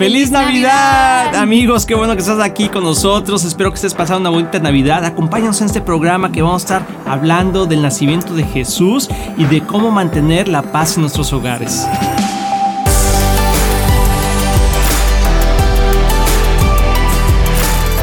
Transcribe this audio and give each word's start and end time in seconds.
¡Feliz 0.00 0.30
Navidad! 0.30 1.34
Amigos, 1.34 1.84
qué 1.84 1.94
bueno 1.94 2.14
que 2.14 2.20
estás 2.20 2.40
aquí 2.40 2.70
con 2.70 2.84
nosotros. 2.84 3.44
Espero 3.44 3.70
que 3.70 3.74
estés 3.74 3.92
pasando 3.92 4.20
una 4.20 4.30
bonita 4.30 4.58
Navidad. 4.58 5.04
Acompáñanos 5.04 5.60
en 5.60 5.66
este 5.66 5.82
programa 5.82 6.32
que 6.32 6.40
vamos 6.40 6.62
a 6.62 6.78
estar 6.78 6.86
hablando 7.06 7.66
del 7.66 7.82
nacimiento 7.82 8.32
de 8.32 8.44
Jesús 8.44 9.10
y 9.36 9.44
de 9.44 9.60
cómo 9.60 9.90
mantener 9.90 10.48
la 10.48 10.62
paz 10.62 10.94
en 10.96 11.02
nuestros 11.02 11.34
hogares. 11.34 11.86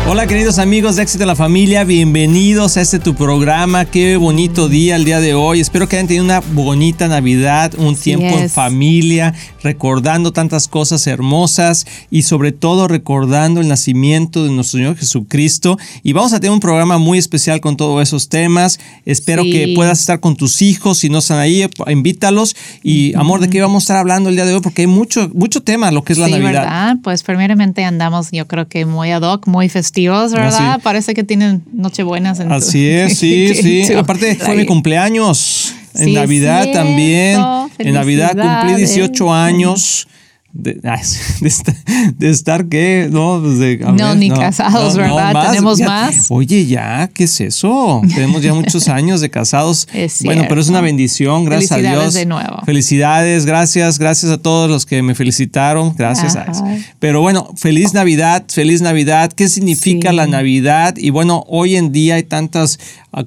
Hola 0.09 0.25
queridos 0.25 0.57
amigos 0.57 0.95
de 0.95 1.03
Éxito 1.03 1.25
en 1.25 1.27
la 1.27 1.35
Familia, 1.35 1.83
bienvenidos 1.83 2.77
a 2.77 2.81
este 2.81 2.97
tu 2.97 3.13
programa. 3.13 3.83
Qué 3.83 4.15
bonito 4.15 4.69
día 4.69 4.95
el 4.95 5.03
día 5.03 5.19
de 5.19 5.33
hoy. 5.33 5.59
Espero 5.59 5.89
que 5.89 5.97
hayan 5.97 6.07
tenido 6.07 6.23
una 6.23 6.39
bonita 6.39 7.09
Navidad, 7.09 7.73
un 7.77 7.93
tiempo 7.97 8.37
en 8.37 8.49
familia, 8.49 9.33
recordando 9.67 10.31
tantas 10.31 10.69
cosas 10.69 11.05
hermosas 11.07 11.85
y 12.09 12.21
sobre 12.21 12.53
todo 12.53 12.87
recordando 12.87 13.59
el 13.59 13.67
nacimiento 13.67 14.45
de 14.45 14.51
nuestro 14.51 14.79
Señor 14.79 14.95
Jesucristo. 14.95 15.77
Y 16.03 16.13
vamos 16.13 16.31
a 16.31 16.39
tener 16.39 16.53
un 16.53 16.61
programa 16.61 16.97
muy 16.97 17.17
especial 17.17 17.59
con 17.59 17.75
todos 17.75 18.01
esos 18.01 18.29
temas. 18.29 18.79
Espero 19.05 19.43
que 19.43 19.73
puedas 19.75 19.99
estar 19.99 20.21
con 20.21 20.37
tus 20.37 20.61
hijos, 20.61 20.99
si 20.99 21.09
no 21.09 21.17
están 21.17 21.39
ahí, 21.39 21.67
invítalos. 21.87 22.55
Y 22.81 23.13
amor, 23.15 23.41
¿de 23.41 23.49
qué 23.49 23.59
vamos 23.59 23.83
a 23.83 23.83
estar 23.83 23.97
hablando 23.97 24.29
el 24.29 24.35
día 24.35 24.45
de 24.45 24.53
hoy? 24.53 24.61
Porque 24.61 24.83
hay 24.83 24.87
mucho, 24.87 25.29
mucho 25.33 25.61
tema 25.61 25.91
lo 25.91 26.03
que 26.05 26.13
es 26.13 26.19
la 26.19 26.29
Navidad. 26.29 26.61
¿verdad? 26.61 26.97
Pues 27.03 27.23
primeramente 27.23 27.83
andamos, 27.83 28.29
yo 28.31 28.47
creo 28.47 28.69
que 28.69 28.85
muy 28.85 29.11
ad 29.11 29.23
hoc, 29.23 29.47
muy 29.47 29.67
festivos, 29.67 30.31
¿verdad? 30.31 30.79
Parece 30.81 31.13
que 31.13 31.25
tienen 31.25 31.63
Nochebuenas. 31.73 32.39
En 32.39 32.53
Así 32.53 32.87
es, 32.87 33.17
sí, 33.19 33.53
sí. 33.53 33.93
Aparte 33.93 34.35
fue 34.35 34.55
mi 34.55 34.65
cumpleaños. 34.65 35.73
En 35.97 36.13
Navidad 36.13 36.71
también. 36.71 37.39
En 37.77 37.93
Navidad 37.93 38.31
cumplí 38.31 38.75
18 38.75 39.33
años. 39.33 40.07
De, 40.53 40.73
de, 42.17 42.29
estar, 42.29 42.67
qué, 42.67 43.09
no, 43.11 43.39
pues 43.43 43.79
no, 43.79 44.15
ni 44.15 44.29
casados, 44.29 44.95
¿verdad? 44.95 45.51
Tenemos 45.51 45.79
más. 45.81 46.31
Oye, 46.31 46.65
ya, 46.65 47.09
¿qué 47.13 47.25
es 47.25 47.41
eso? 47.41 48.01
Tenemos 48.15 48.41
ya 48.41 48.53
muchos 48.53 48.87
años 48.87 49.21
de 49.21 49.29
casados. 49.29 49.87
bueno, 50.23 50.45
pero 50.49 50.61
es 50.61 50.69
una 50.69 50.81
bendición, 50.81 51.45
gracias 51.45 51.73
a 51.73 51.77
Dios. 51.77 52.13
de 52.13 52.25
nuevo. 52.25 52.61
Felicidades, 52.65 53.45
gracias, 53.45 53.99
gracias 53.99 54.31
a 54.31 54.37
todos 54.37 54.69
los 54.69 54.85
que 54.85 55.03
me 55.03 55.13
felicitaron, 55.15 55.93
gracias 55.95 56.35
a 56.35 56.45
eso. 56.45 56.63
Pero 56.99 57.21
bueno, 57.21 57.53
feliz 57.55 57.93
Navidad, 57.93 58.45
feliz 58.47 58.81
Navidad. 58.81 59.31
¿Qué 59.33 59.49
significa 59.49 60.11
la 60.11 60.25
Navidad? 60.25 60.95
Y 60.97 61.11
bueno, 61.11 61.43
hoy 61.47 61.75
en 61.75 61.91
día 61.91 62.15
hay 62.15 62.23
tantas 62.23 62.79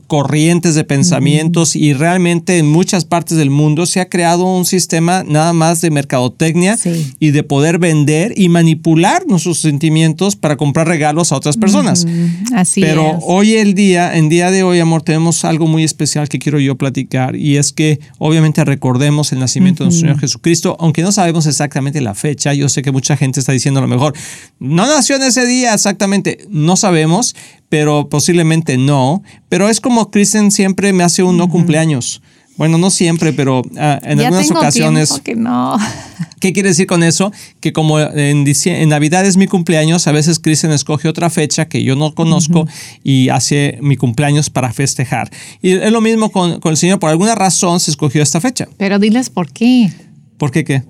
corrientes 0.06 0.74
de 0.74 0.84
pensamientos 0.84 1.76
y 1.76 1.92
realmente 1.92 2.58
en 2.58 2.68
muchas 2.68 3.04
partes 3.04 3.36
del 3.38 3.50
mundo 3.50 3.86
se 3.86 4.00
ha 4.00 4.08
creado 4.08 4.44
un 4.44 4.64
sistema 4.64 5.24
nada 5.26 5.52
más 5.52 5.80
de 5.80 5.90
mercadotecnia 5.90 6.78
y 7.18 7.30
de 7.30 7.42
poder 7.42 7.78
vender 7.78 8.32
y 8.36 8.48
manipular 8.48 9.26
nuestros 9.26 9.58
sentimientos 9.58 10.36
para 10.36 10.56
comprar 10.56 10.88
regalos 10.88 11.32
a 11.32 11.36
otras 11.36 11.56
personas. 11.56 12.06
Así 12.54 12.80
Pero 12.80 13.18
hoy 13.22 13.54
el 13.54 13.74
día, 13.74 14.16
en 14.16 14.28
día 14.28 14.50
de 14.50 14.62
hoy, 14.62 14.80
amor, 14.80 15.02
tenemos 15.02 15.44
algo 15.44 15.66
muy 15.66 15.84
especial 15.84 16.28
que 16.28 16.38
quiero 16.38 16.58
yo 16.58 16.76
platicar 16.76 17.36
y 17.36 17.56
es 17.56 17.72
que 17.72 18.00
obviamente 18.18 18.64
recordemos 18.64 19.32
el 19.32 19.40
nacimiento 19.40 19.84
de 19.84 19.88
nuestro 19.88 20.06
Señor 20.06 20.20
Jesucristo, 20.20 20.76
aunque 20.80 21.02
no 21.02 21.12
sabemos 21.12 21.46
exactamente 21.46 22.00
la 22.00 22.14
fecha. 22.14 22.54
Yo 22.54 22.68
sé 22.68 22.82
que 22.82 22.92
mucha 22.92 23.16
gente 23.16 23.40
está 23.40 23.52
diciendo 23.52 23.78
a 23.78 23.82
lo 23.82 23.88
mejor, 23.88 24.14
no 24.58 24.86
nació 24.86 25.16
en 25.16 25.22
ese 25.22 25.46
día 25.46 25.74
exactamente, 25.74 26.38
no 26.48 26.76
sabemos, 26.76 27.34
pero 27.68 28.08
posiblemente 28.08 28.76
no. 28.76 29.22
Pero 29.48 29.68
es 29.68 29.80
como 29.80 30.10
Kristen 30.10 30.50
siempre 30.50 30.92
me 30.92 31.04
hace 31.04 31.22
un 31.22 31.36
no 31.36 31.48
cumpleaños. 31.48 32.20
Bueno, 32.60 32.76
no 32.76 32.90
siempre, 32.90 33.32
pero 33.32 33.62
ah, 33.78 33.98
en 34.02 34.20
algunas 34.20 34.50
ocasiones. 34.50 35.18
Que 35.24 35.34
no. 35.34 35.78
¿Qué 36.40 36.52
quiere 36.52 36.68
decir 36.68 36.86
con 36.86 37.02
eso? 37.02 37.32
Que 37.60 37.72
como 37.72 37.98
en, 37.98 38.44
en, 38.46 38.88
Navidad 38.90 39.24
es 39.24 39.38
mi 39.38 39.46
cumpleaños, 39.46 40.06
a 40.06 40.12
veces 40.12 40.38
Kristen 40.38 40.70
escoge 40.70 41.08
otra 41.08 41.30
fecha 41.30 41.68
que 41.68 41.82
yo 41.82 41.96
no 41.96 42.14
conozco 42.14 42.68
y 43.02 43.30
hace 43.30 43.78
mi 43.80 43.96
cumpleaños 43.96 44.50
para 44.50 44.74
festejar. 44.74 45.30
Y 45.62 45.70
es 45.70 45.90
lo 45.90 46.02
mismo 46.02 46.30
con, 46.30 46.60
con 46.60 46.72
el 46.72 46.76
Señor. 46.76 46.98
Por 46.98 47.08
alguna 47.08 47.34
razón 47.34 47.80
se 47.80 47.92
escogió 47.92 48.22
esta 48.22 48.42
fecha. 48.42 48.68
Pero 48.76 48.98
diles 48.98 49.30
por 49.30 49.50
qué. 49.50 49.90
¿Por 50.36 50.50
qué 50.50 50.62
qué? 50.62 50.82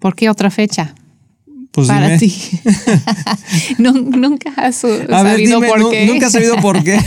¿Por 0.00 0.16
qué 0.16 0.28
otra 0.28 0.50
fecha? 0.50 0.92
Pues 1.70 1.86
para 1.86 2.18
ti. 2.18 2.34
nunca 3.78 4.52
has 4.56 4.74
sabido 4.74 5.60
por 5.60 5.88
qué. 5.88 6.04
Nunca 6.04 6.26
has 6.26 6.32
sabido 6.32 6.56
por 6.56 6.82
qué. 6.82 6.98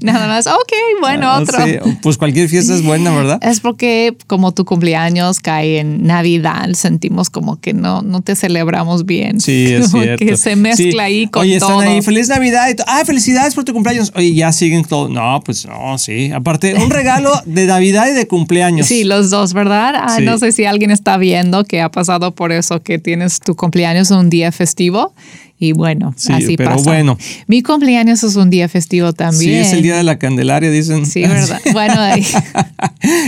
Nada 0.00 0.26
más, 0.26 0.46
ok, 0.46 0.72
bueno, 1.00 1.28
ah, 1.28 1.40
otro. 1.40 1.58
pues 2.02 2.16
cualquier 2.16 2.48
fiesta 2.48 2.74
es 2.74 2.82
buena, 2.82 3.14
¿verdad? 3.14 3.38
Es 3.42 3.60
porque 3.60 4.16
como 4.26 4.52
tu 4.52 4.64
cumpleaños 4.64 5.40
cae 5.40 5.78
en 5.78 6.06
Navidad, 6.06 6.72
sentimos 6.74 7.30
como 7.30 7.60
que 7.60 7.72
no, 7.72 8.02
no 8.02 8.22
te 8.22 8.36
celebramos 8.36 9.04
bien. 9.04 9.40
Sí, 9.40 9.66
es 9.72 9.90
cierto. 9.90 10.24
que 10.24 10.36
se 10.36 10.56
mezcla 10.56 11.04
ahí 11.04 11.26
con 11.26 11.42
Oye, 11.42 11.56
están 11.56 11.80
ahí, 11.80 12.02
feliz 12.02 12.28
Navidad. 12.28 12.68
Y 12.70 12.76
ah, 12.86 13.02
felicidades 13.04 13.54
por 13.54 13.64
tu 13.64 13.72
cumpleaños. 13.72 14.12
Oye, 14.14 14.34
ya 14.34 14.52
siguen 14.52 14.84
todo. 14.84 15.08
No, 15.08 15.40
pues 15.44 15.66
no, 15.66 15.98
sí. 15.98 16.30
Aparte, 16.32 16.74
un 16.74 16.90
regalo 17.02 17.30
de 17.44 17.66
Navidad 17.66 18.08
y 18.08 18.14
de 18.14 18.26
cumpleaños. 18.26 18.86
Sí, 18.86 19.04
los 19.04 19.30
dos, 19.30 19.52
¿verdad? 19.52 19.94
Ah, 19.96 20.18
no 20.20 20.38
sé 20.38 20.52
si 20.52 20.64
alguien 20.64 20.90
está 20.90 21.16
viendo 21.16 21.64
que 21.64 21.80
ha 21.80 21.90
pasado 21.90 22.34
por 22.34 22.52
eso, 22.52 22.82
que 22.82 22.98
tienes 22.98 23.40
tu 23.40 23.56
cumpleaños 23.56 24.10
un 24.10 24.30
día 24.30 24.52
festivo 24.52 25.14
y 25.62 25.70
bueno, 25.70 26.12
sí, 26.16 26.32
así 26.32 26.56
pero 26.56 26.74
bueno. 26.82 27.16
Mi 27.46 27.62
cumpleaños 27.62 28.24
es 28.24 28.34
un 28.34 28.50
día 28.50 28.68
festivo 28.68 29.12
también. 29.12 29.62
Sí, 29.62 29.68
es 29.68 29.72
el 29.72 29.82
día 29.82 29.96
de 29.96 30.02
la 30.02 30.18
Candelaria, 30.18 30.72
dicen. 30.72 31.06
Sí, 31.06 31.20
verdad. 31.20 31.60
Bueno, 31.72 31.94
ahí. 32.00 32.26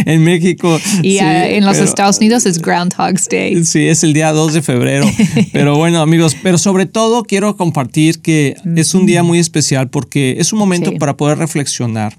en 0.05 0.25
México. 0.25 0.81
Y 1.01 1.19
ah, 1.19 1.49
en 1.49 1.65
los 1.65 1.79
Estados 1.79 2.19
Unidos 2.19 2.45
es 2.47 2.61
Groundhog's 2.61 3.29
Day. 3.29 3.65
Sí, 3.65 3.87
es 3.87 4.03
el 4.03 4.15
día 4.15 4.33
2 4.33 4.53
de 4.53 4.63
febrero. 4.63 5.09
pero 5.53 5.77
bueno, 5.77 6.01
amigos, 6.01 6.37
pero 6.43 6.59
sobre 6.59 6.87
todo 6.87 7.23
quiero 7.23 7.57
compartir 7.57 8.21
que 8.21 8.57
es 8.75 8.97
un 8.97 9.07
día 9.07 9.23
muy 9.23 9.39
especial 9.39 9.89
porque 9.89 10.35
es 10.41 10.53
un 10.53 10.59
momento 10.59 10.93
para 10.97 11.17
poder 11.17 11.39
reflexionar. 11.39 12.19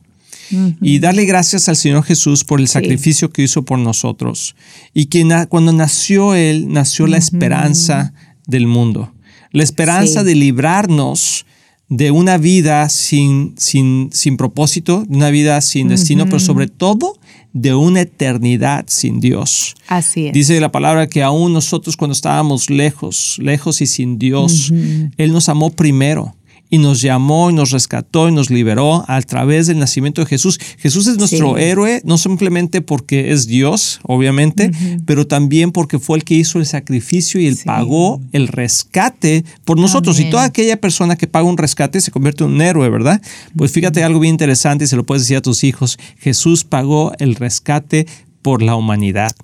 Y 0.79 0.99
darle 0.99 1.25
gracias 1.25 1.67
al 1.67 1.75
Señor 1.75 2.05
Jesús 2.05 2.45
por 2.45 2.61
el 2.61 2.69
sacrificio 2.69 3.31
que 3.31 3.41
hizo 3.41 3.65
por 3.65 3.79
nosotros. 3.79 4.55
Y 4.93 5.07
que 5.07 5.27
cuando 5.49 5.73
nació 5.73 6.35
Él, 6.35 6.71
nació 6.71 7.05
la 7.05 7.17
esperanza 7.17 8.13
del 8.47 8.65
mundo 8.65 9.11
la 9.51 9.63
esperanza 9.63 10.23
de 10.23 10.35
librarnos 10.35 11.45
de 11.87 12.11
una 12.11 12.37
vida 12.37 12.89
sin, 12.89 13.53
sin, 13.57 14.09
sin 14.11 14.37
propósito, 14.37 15.05
de 15.07 15.15
una 15.15 15.29
vida 15.29 15.61
sin 15.61 15.87
destino, 15.87 16.25
pero 16.25 16.39
sobre 16.39 16.67
todo 16.67 17.17
de 17.53 17.73
una 17.73 18.01
eternidad 18.01 18.85
sin 18.87 19.19
Dios. 19.19 19.75
Así 19.87 20.27
es. 20.27 20.33
Dice 20.33 20.59
la 20.59 20.71
palabra 20.71 21.07
que 21.07 21.23
aún 21.23 21.53
nosotros 21.53 21.95
cuando 21.95 22.13
estábamos 22.13 22.69
lejos, 22.69 23.37
lejos 23.39 23.81
y 23.81 23.85
sin 23.85 24.17
Dios, 24.17 24.73
Él 25.17 25.31
nos 25.31 25.47
amó 25.47 25.69
primero 25.69 26.35
y 26.69 26.77
nos 26.77 27.01
llamó 27.01 27.49
y 27.49 27.53
nos 27.53 27.71
rescató 27.71 28.27
y 28.29 28.31
nos 28.31 28.49
liberó 28.49 29.05
a 29.07 29.21
través 29.21 29.67
del 29.67 29.79
nacimiento 29.79 30.21
de 30.21 30.27
Jesús. 30.27 30.59
Jesús 30.77 31.07
es 31.07 31.17
nuestro 31.17 31.57
héroe, 31.57 32.01
no 32.03 32.17
simplemente 32.17 32.81
porque 32.81 33.31
es 33.31 33.47
Dios, 33.47 33.99
obviamente, 34.03 34.71
pero 35.05 35.27
también 35.27 35.71
porque 35.71 35.99
fue 35.99 36.17
el 36.17 36.23
que 36.23 36.35
hizo 36.35 36.59
el 36.59 36.65
sacrificio 36.65 37.39
y 37.39 37.47
el 37.47 37.57
pagó 37.57 38.21
el 38.31 38.47
rescate 38.47 39.45
por 39.63 39.79
nosotros. 39.79 40.19
Y 40.19 40.29
toda 40.29 40.43
aquella 40.43 40.77
persona 40.77 41.15
que 41.15 41.27
paga 41.27 41.47
un 41.47 41.57
rescate 41.57 42.01
se 42.01 42.11
convierte 42.11 42.43
en 42.43 42.51
un 42.51 42.61
héroe, 42.61 42.89
¿verdad? 42.89 43.21
Pues 43.55 43.71
fíjate 43.71 44.03
algo 44.03 44.19
bien 44.19 44.33
interesante 44.33 44.85
y 44.85 44.87
se 44.87 44.95
lo 44.95 45.03
puedes 45.03 45.23
decir 45.23 45.37
a 45.37 45.41
tus 45.41 45.63
hijos. 45.63 45.97
Jesús 46.19 46.63
pagó 46.63 47.13
el 47.19 47.35
rescate 47.35 48.07
por 48.45 48.61
la 48.61 48.75
humanidad. 48.75 49.35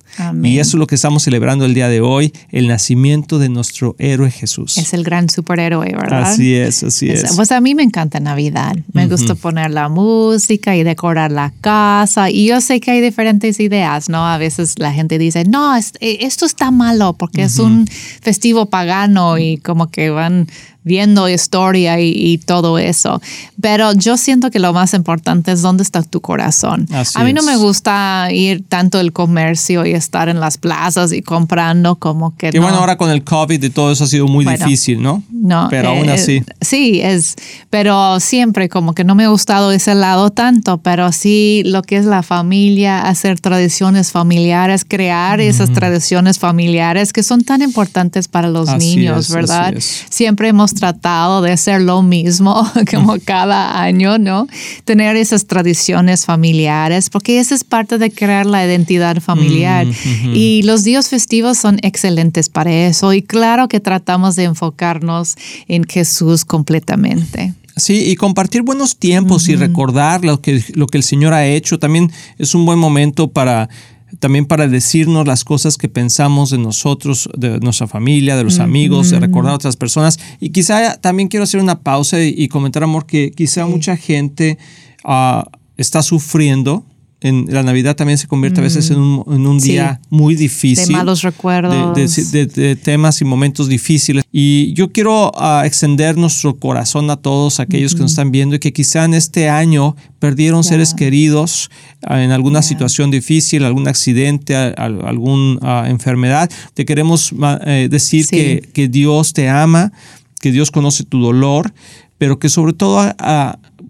Y 0.44 0.60
eso 0.60 0.78
es 0.78 0.80
lo 0.80 0.86
que 0.86 0.94
estamos 0.94 1.24
celebrando 1.24 1.66
el 1.66 1.74
día 1.74 1.88
de 1.88 2.02
hoy, 2.02 2.34
el 2.52 2.68
nacimiento 2.68 3.40
de 3.40 3.50
nuestro 3.50 3.96
héroe 3.98 4.30
Jesús. 4.30 4.78
Es 4.78 4.94
el 4.94 5.04
gran 5.04 5.28
superhéroe, 5.28 5.92
¿verdad? 5.92 6.22
Así 6.22 6.54
es, 6.54 6.84
así 6.84 7.10
es. 7.10 7.36
Pues 7.36 7.52
a 7.52 7.60
mí 7.62 7.74
me 7.74 7.82
encanta 7.82 8.20
Navidad. 8.20 8.76
Me 8.94 9.08
gusta 9.08 9.34
poner 9.34 9.72
la 9.72 9.90
música 9.90 10.76
y 10.76 10.84
decorar 10.84 11.32
la 11.32 11.52
casa. 11.62 12.30
Y 12.30 12.46
yo 12.46 12.62
sé 12.62 12.80
que 12.80 12.92
hay 12.92 13.02
diferentes 13.02 13.60
ideas, 13.60 14.08
¿no? 14.08 14.28
A 14.28 14.38
veces 14.38 14.76
la 14.78 14.94
gente 14.94 15.18
dice, 15.18 15.46
no, 15.46 15.76
eh, 15.76 15.82
esto 16.00 16.46
está 16.46 16.70
malo 16.70 17.14
porque 17.14 17.42
es 17.42 17.58
un 17.58 17.88
festivo 18.22 18.68
pagano 18.68 19.40
y 19.40 19.58
como 19.58 19.90
que 19.90 20.12
van 20.12 20.48
viendo 20.84 21.30
historia 21.30 22.00
y, 22.00 22.38
todo 22.46 22.80
eso. 22.80 23.22
Pero 23.62 23.94
yo 23.94 24.18
siento 24.18 24.50
que 24.50 24.60
lo 24.60 24.74
más 24.74 24.94
importante 24.94 25.52
es 25.52 25.62
dónde 25.62 25.84
está 25.84 26.02
tu 26.02 26.22
corazón. 26.22 26.88
a 27.16 27.24
mí 27.24 27.34
no 27.34 27.44
me 27.44 27.56
gusta 27.58 28.30
ir 28.32 28.64
tanto 28.68 29.00
el 29.00 29.14
comercio 29.14 29.86
y 29.86 29.92
estar 29.92 30.30
en 30.30 30.40
las 30.40 30.58
plazas 30.58 31.12
y 31.14 31.22
comprando 31.22 31.96
como 31.98 32.36
que... 32.36 32.50
Y 32.54 32.60
bueno, 32.60 32.78
ahora 32.78 32.98
con 32.98 33.12
el 33.12 33.24
COVID 33.24 33.64
y 33.64 33.70
todo 33.70 33.92
eso 33.92 34.06
ha 34.06 34.08
sido 34.08 34.28
muy 34.28 34.46
difícil, 34.46 35.02
¿no? 35.02 35.24
No. 35.30 35.68
Pero 35.70 35.90
aún 35.90 36.10
eh, 36.10 36.14
así. 36.14 36.44
Sí, 36.62 37.02
es, 37.02 37.36
pero 37.70 38.20
siempre 38.20 38.70
como 38.70 38.94
que 38.94 39.04
no 39.04 39.14
me 39.14 39.26
ha 39.26 39.30
gustado 39.30 39.72
ese 39.72 39.94
lado 39.94 40.32
tanto, 40.32 40.80
pero 40.80 41.12
sí 41.12 41.62
lo 41.66 41.84
que 41.84 41.98
es 41.98 42.06
la 42.06 42.24
familia, 42.24 43.02
hacer 43.02 43.40
tradiciones 43.40 44.12
familiares, 44.12 44.86
crear 44.88 45.42
esas 45.42 45.72
tradiciones 45.72 46.40
familiares 46.40 47.14
que 47.14 47.24
son 47.24 47.44
tan 47.44 47.62
importantes 47.62 48.28
para 48.28 48.50
los 48.50 48.76
niños, 48.78 49.30
¿verdad? 49.30 49.74
Siempre 50.10 50.50
hemos 50.50 50.71
hemos 50.72 50.76
tratado 50.76 51.42
de 51.42 51.52
hacer 51.52 51.82
lo 51.82 52.02
mismo 52.02 52.70
como 52.92 53.18
cada 53.24 53.82
año, 53.82 54.18
¿no? 54.18 54.48
Tener 54.86 55.16
esas 55.16 55.46
tradiciones 55.46 56.26
familiares, 56.26 57.10
porque 57.10 57.40
esa 57.40 57.56
es 57.56 57.64
parte 57.64 57.98
de 57.98 58.12
crear 58.12 58.46
la 58.46 58.66
identidad 58.66 59.20
familiar. 59.22 59.88
Y 60.34 60.62
los 60.64 60.84
días 60.84 61.10
festivos 61.10 61.58
son 61.58 61.78
excelentes 61.82 62.50
para 62.50 62.72
eso. 62.72 63.14
Y 63.14 63.22
claro 63.22 63.68
que 63.68 63.80
tratamos 63.80 64.36
de 64.36 64.46
enfocarnos 64.46 65.36
en 65.68 65.84
Jesús 65.84 66.46
completamente. 66.46 67.54
Sí, 67.78 68.10
y 68.12 68.16
compartir 68.16 68.62
buenos 68.64 68.98
tiempos 68.98 69.48
y 69.48 69.56
recordar 69.56 70.24
lo 70.24 70.42
que, 70.42 70.64
lo 70.74 70.88
que 70.88 70.98
el 70.98 71.04
Señor 71.04 71.34
ha 71.34 71.46
hecho 71.46 71.80
también 71.80 72.12
es 72.38 72.54
un 72.54 72.66
buen 72.66 72.78
momento 72.78 73.30
para 73.30 73.70
también 74.20 74.46
para 74.46 74.68
decirnos 74.68 75.28
las 75.28 75.44
cosas 75.44 75.78
que 75.78 75.90
pensamos 75.90 76.50
de 76.50 76.58
nosotros, 76.58 77.30
de 77.38 77.60
nuestra 77.60 77.88
familia, 77.88 78.36
de 78.36 78.44
los 78.44 78.60
amigos, 78.60 79.10
de 79.10 79.20
recordar 79.20 79.54
a 79.54 79.56
otras 79.56 79.78
personas. 79.78 80.20
Y 80.40 80.50
quizá 80.50 80.98
también 80.98 81.30
quiero 81.30 81.44
hacer 81.44 81.62
una 81.62 81.80
pausa 81.80 82.22
y, 82.22 82.48
comentar, 82.48 82.84
amor, 82.84 83.06
que 83.06 83.32
quizá 83.32 83.66
mucha 83.66 83.96
gente 83.96 84.58
ah, 85.04 85.46
está 85.78 86.02
sufriendo 86.02 86.86
en 87.24 87.46
la 87.50 87.62
Navidad 87.62 87.96
también 87.96 88.18
se 88.18 88.28
convierte 88.28 88.62
a 88.62 88.64
veces 88.64 88.90
en 88.90 88.98
un, 89.00 89.60
día 89.60 90.02
muy 90.10 90.34
difícil. 90.34 90.88
De 90.88 90.94
malos 90.94 91.22
recuerdos. 91.22 91.96
De, 92.32 92.76
temas 92.76 93.22
y 93.22 93.26
momentos 93.26 93.70
difíciles. 93.70 94.24
Y 94.32 94.74
yo 94.74 94.92
quiero 94.92 95.32
ah, 95.36 95.62
extender 95.64 96.18
nuestro 96.18 96.58
corazón 96.58 97.12
a 97.12 97.18
todos 97.18 97.60
aquellos 97.60 97.94
que 97.94 98.02
nos 98.02 98.12
están 98.12 98.32
viendo 98.32 98.56
y 98.56 98.60
que 98.60 98.74
quizá 98.74 99.06
en 99.06 99.14
este 99.14 99.50
año 99.50 99.96
perdieron 100.18 100.64
seres 100.64 100.96
queridos 100.96 101.70
ah, 102.02 102.24
en 102.24 102.32
alguna 102.32 102.64
situación 102.64 103.12
difícil, 103.12 103.66
algún 103.66 103.88
accidente, 103.88 104.56
alguna 104.56 105.60
ah, 105.62 105.86
enfermedad. 105.88 106.50
Te 106.74 106.86
queremos 106.86 107.36
eh, 107.68 107.88
decir 107.92 108.26
que, 108.28 108.68
que, 108.74 108.88
Dios 108.88 109.34
te 109.34 109.48
ama, 109.48 109.94
que 110.40 110.52
Dios 110.52 110.72
conoce 110.72 111.04
tu 111.04 111.22
dolor, 111.22 111.72
pero 112.18 112.40
que 112.40 112.50
sobre 112.50 112.74
todo 112.74 113.00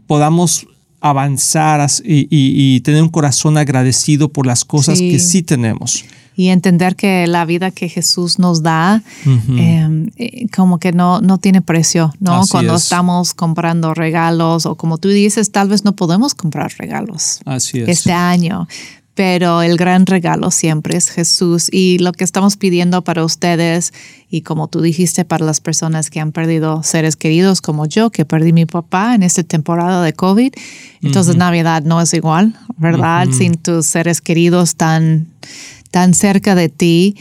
podamos 0.06 0.68
avanzar 1.02 1.86
y, 2.04 2.80
tener 2.82 3.02
un 3.02 3.10
corazón 3.10 3.58
agradecido 3.58 4.30
por 4.30 4.46
las 4.46 4.64
cosas 4.64 5.00
que 5.00 5.20
sí. 5.20 5.42
tenemos. 5.42 6.06
Y 6.34 6.48
entender 6.48 6.96
que 6.96 7.28
la 7.28 7.44
vida 7.44 7.72
que 7.72 7.90
Jesús 7.90 8.40
nos 8.40 8.64
da, 8.64 9.04
em, 9.26 10.10
eh, 10.16 10.48
como 10.56 10.80
que 10.80 10.94
no, 10.94 11.20
no 11.20 11.38
tiene 11.40 11.62
precio, 11.62 12.14
¿no? 12.20 12.44
Cuando 12.50 12.76
estamos 12.76 13.34
comprando 13.34 13.94
regalos 13.94 14.66
o 14.66 14.76
como 14.76 14.98
tú 14.98 15.10
dices, 15.10 15.52
tal 15.52 15.68
vez 15.68 15.84
no 15.84 15.94
podemos 15.94 16.34
comprar 16.34 16.72
regalos 16.78 17.42
este 17.74 18.14
año, 18.14 18.68
pero 19.14 19.62
el 19.62 19.78
gran 19.78 20.06
regalo 20.06 20.52
siempre 20.52 20.98
es 20.98 21.10
Jesús. 21.10 21.68
Y 21.72 22.00
lo 22.00 22.14
que 22.14 22.24
estamos 22.24 22.58
pidiendo 22.58 23.04
para 23.04 23.26
ustedes 23.26 23.94
y 24.30 24.42
como 24.42 24.68
tú 24.68 24.82
dijiste 24.82 25.26
para 25.26 25.46
las 25.46 25.60
personas 25.60 26.10
que 26.10 26.22
han 26.22 26.32
perdido 26.32 26.84
seres 26.84 27.18
queridos 27.18 27.62
como 27.62 27.86
yo, 27.86 28.10
que 28.10 28.24
perdí 28.24 28.54
mi 28.54 28.66
papá 28.66 29.14
en 29.14 29.24
esta 29.24 29.44
temporada 29.44 30.04
de 30.04 30.14
COVID, 30.14 30.54
entonces 31.02 31.36
Navidad 31.36 31.84
no 31.84 32.00
es 32.00 32.14
igual, 32.14 32.56
¿verdad? 32.78 33.28
Sin 33.32 33.56
tus 33.56 33.86
seres 33.86 34.22
queridos 34.22 34.76
tan 34.76 35.28
tan 35.92 36.14
cerca 36.14 36.56
de 36.56 36.70
ti, 36.70 37.16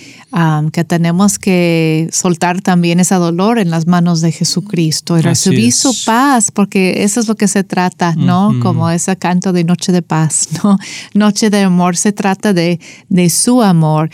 que 0.72 0.84
tenemos 0.84 1.38
que 1.38 2.08
soltar 2.12 2.60
también 2.62 3.00
ese 3.00 3.16
dolor 3.16 3.58
en 3.58 3.68
las 3.68 3.88
manos 3.88 4.20
de 4.20 4.30
Jesucristo 4.30 5.18
y 5.18 5.22
recibir 5.22 5.72
su 5.72 5.92
paz, 6.04 6.52
porque 6.52 7.02
eso 7.02 7.18
es 7.18 7.26
lo 7.26 7.34
que 7.34 7.48
se 7.48 7.64
trata, 7.64 8.14
¿no? 8.16 8.54
Como 8.62 8.88
ese 8.88 9.16
canto 9.16 9.52
de 9.52 9.64
Noche 9.64 9.90
de 9.90 10.02
Paz, 10.02 10.48
¿no? 10.64 10.78
Noche 11.14 11.50
de 11.50 11.62
Amor 11.62 11.96
se 11.96 12.12
trata 12.12 12.52
de, 12.52 12.80
de 13.08 13.28
su 13.28 13.60
amor. 13.62 14.08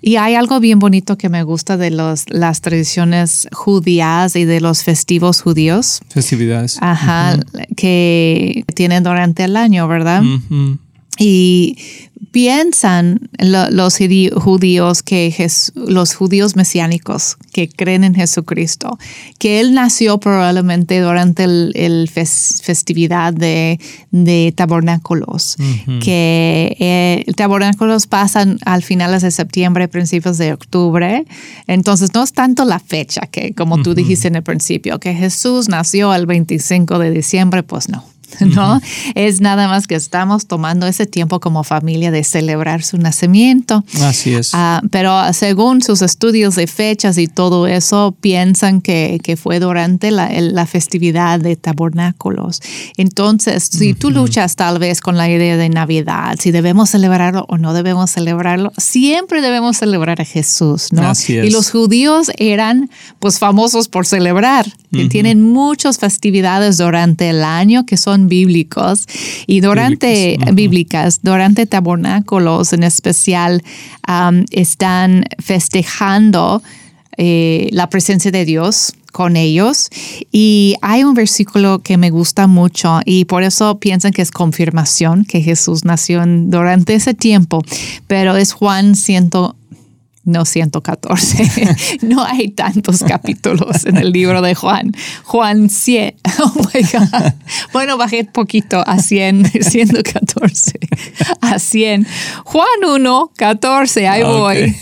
Y 0.00 0.16
hay 0.16 0.36
algo 0.36 0.60
bien 0.60 0.78
bonito 0.78 1.18
que 1.18 1.28
me 1.28 1.42
gusta 1.42 1.76
de 1.76 1.90
los, 1.90 2.24
las 2.30 2.60
tradiciones 2.60 3.48
judías 3.52 4.36
y 4.36 4.44
de 4.44 4.60
los 4.60 4.84
festivos 4.84 5.42
judíos. 5.42 6.00
Festividades. 6.08 6.78
Ajá, 6.80 7.38
que 7.76 8.64
tienen 8.74 9.02
durante 9.02 9.44
el 9.44 9.56
año, 9.56 9.88
¿verdad? 9.88 10.22
Y 11.18 11.76
piensan 12.36 13.30
los 13.38 13.98
judíos 14.34 15.02
que 15.02 15.48
los 15.74 16.14
judíos 16.14 16.54
mesiánicos 16.54 17.36
que 17.50 17.68
creen 17.68 18.04
en 18.04 18.14
Jesucristo, 18.14 18.98
que 19.38 19.60
él 19.60 19.72
nació 19.72 20.18
probablemente 20.18 21.00
durante 21.00 21.44
el, 21.44 22.10
festividad 22.12 23.32
de, 23.32 23.78
tabernáculos, 24.54 25.56
que 26.02 26.76
eh, 26.78 27.32
tabernáculos 27.36 28.06
pasan 28.06 28.58
al 28.66 28.82
finales 28.82 29.22
de 29.22 29.30
septiembre, 29.30 29.88
principios 29.88 30.36
de 30.36 30.52
octubre, 30.52 31.24
entonces 31.66 32.10
no 32.12 32.22
es 32.22 32.34
tanto 32.34 32.66
la 32.66 32.80
fecha 32.80 33.22
que 33.22 33.54
como 33.54 33.82
tú 33.82 33.94
dijiste 33.94 34.28
en 34.28 34.36
el 34.36 34.42
principio, 34.42 35.00
que 35.00 35.14
Jesús 35.14 35.70
nació 35.70 36.14
el 36.14 36.26
25 36.26 36.98
de 36.98 37.10
diciembre, 37.10 37.62
pues 37.62 37.88
no 37.88 38.04
¿no? 38.40 38.80
Es 39.14 39.40
nada 39.40 39.68
más 39.68 39.86
que 39.86 39.94
estamos 39.94 40.46
tomando 40.46 40.86
ese 40.86 41.06
tiempo 41.06 41.40
como 41.40 41.64
familia 41.64 42.10
de 42.10 42.24
celebrar 42.24 42.82
su 42.82 42.98
nacimiento. 42.98 43.84
Así 44.02 44.34
es. 44.34 44.50
Ah, 44.52 44.82
pero 44.90 45.32
según 45.32 45.82
sus 45.82 46.02
estudios 46.02 46.54
de 46.54 46.66
fechas 46.66 47.18
y 47.18 47.26
todo 47.26 47.66
eso, 47.66 48.16
piensan 48.20 48.80
que, 48.80 49.20
que 49.22 49.36
fue 49.36 49.60
durante 49.60 50.10
la, 50.10 50.28
la, 50.40 50.66
festividad 50.66 51.38
de 51.38 51.56
tabernáculos. 51.56 52.60
Entonces, 52.96 53.68
si 53.70 53.94
tú 53.94 54.10
luchas 54.10 54.56
tal 54.56 54.78
vez 54.78 55.00
con 55.00 55.16
la 55.16 55.30
idea 55.30 55.56
de 55.56 55.68
Navidad, 55.68 56.36
si 56.40 56.50
debemos 56.50 56.90
celebrarlo 56.90 57.46
o 57.48 57.56
no 57.56 57.72
debemos 57.72 58.10
celebrarlo, 58.10 58.72
siempre 58.78 59.40
debemos 59.40 59.76
celebrar 59.76 60.20
a 60.20 60.24
Jesús, 60.24 60.92
¿no? 60.92 61.10
Así 61.10 61.36
es. 61.36 61.46
Y 61.46 61.50
los 61.50 61.70
judíos 61.70 62.30
eran 62.38 62.90
pues 63.18 63.38
famosos 63.38 63.88
por 63.88 64.06
celebrar. 64.06 64.66
Tienen 65.10 65.42
muchas 65.42 65.98
festividades 65.98 66.78
durante 66.78 67.28
el 67.30 67.44
año 67.44 67.84
que 67.84 67.96
son 67.96 68.28
bíblicos. 68.28 69.06
Y 69.46 69.60
durante 69.60 70.38
bíblicas, 70.52 71.20
durante 71.22 71.66
tabernáculos 71.66 72.72
en 72.72 72.82
especial, 72.82 73.62
están 74.50 75.24
festejando 75.38 76.62
eh, 77.18 77.68
la 77.72 77.88
presencia 77.88 78.30
de 78.30 78.44
Dios 78.44 78.92
con 79.16 79.36
ellos. 79.36 79.88
Y 80.30 80.76
hay 80.82 81.02
un 81.02 81.14
versículo 81.14 81.78
que 81.78 81.96
me 81.96 82.10
gusta 82.10 82.46
mucho 82.46 83.00
y 83.06 83.24
por 83.24 83.42
eso 83.42 83.78
piensan 83.78 84.12
que 84.12 84.20
es 84.20 84.30
confirmación 84.30 85.24
que 85.24 85.40
Jesús 85.40 85.86
nació 85.86 86.22
durante 86.26 86.94
ese 86.94 87.14
tiempo, 87.14 87.62
pero 88.06 88.36
es 88.36 88.52
Juan 88.52 88.94
100, 88.94 89.30
no 90.26 90.44
114. 90.44 91.76
no 92.02 92.22
hay 92.22 92.48
tantos 92.48 93.02
capítulos 93.02 93.86
en 93.86 93.96
el 93.96 94.10
libro 94.10 94.42
de 94.42 94.54
Juan. 94.54 94.92
Juan 95.24 95.70
100. 95.70 96.16
Oh 96.38 96.52
my 96.54 96.82
God. 96.82 97.32
Bueno, 97.72 97.96
bajé 97.96 98.24
poquito 98.24 98.82
a 98.86 98.98
100, 98.98 99.52
114. 99.62 100.78
A 101.40 101.58
100. 101.58 102.06
Juan 102.44 102.84
1, 102.86 103.32
14, 103.36 104.08
ahí 104.08 104.22
voy. 104.22 104.76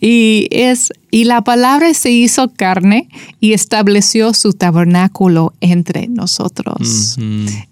y 0.00 0.48
es 0.50 0.90
y 1.10 1.24
la 1.24 1.42
palabra 1.42 1.94
se 1.94 2.10
hizo 2.10 2.52
carne 2.54 3.08
y 3.40 3.52
estableció 3.52 4.34
su 4.34 4.52
tabernáculo 4.52 5.54
entre 5.60 6.06
nosotros. 6.08 7.16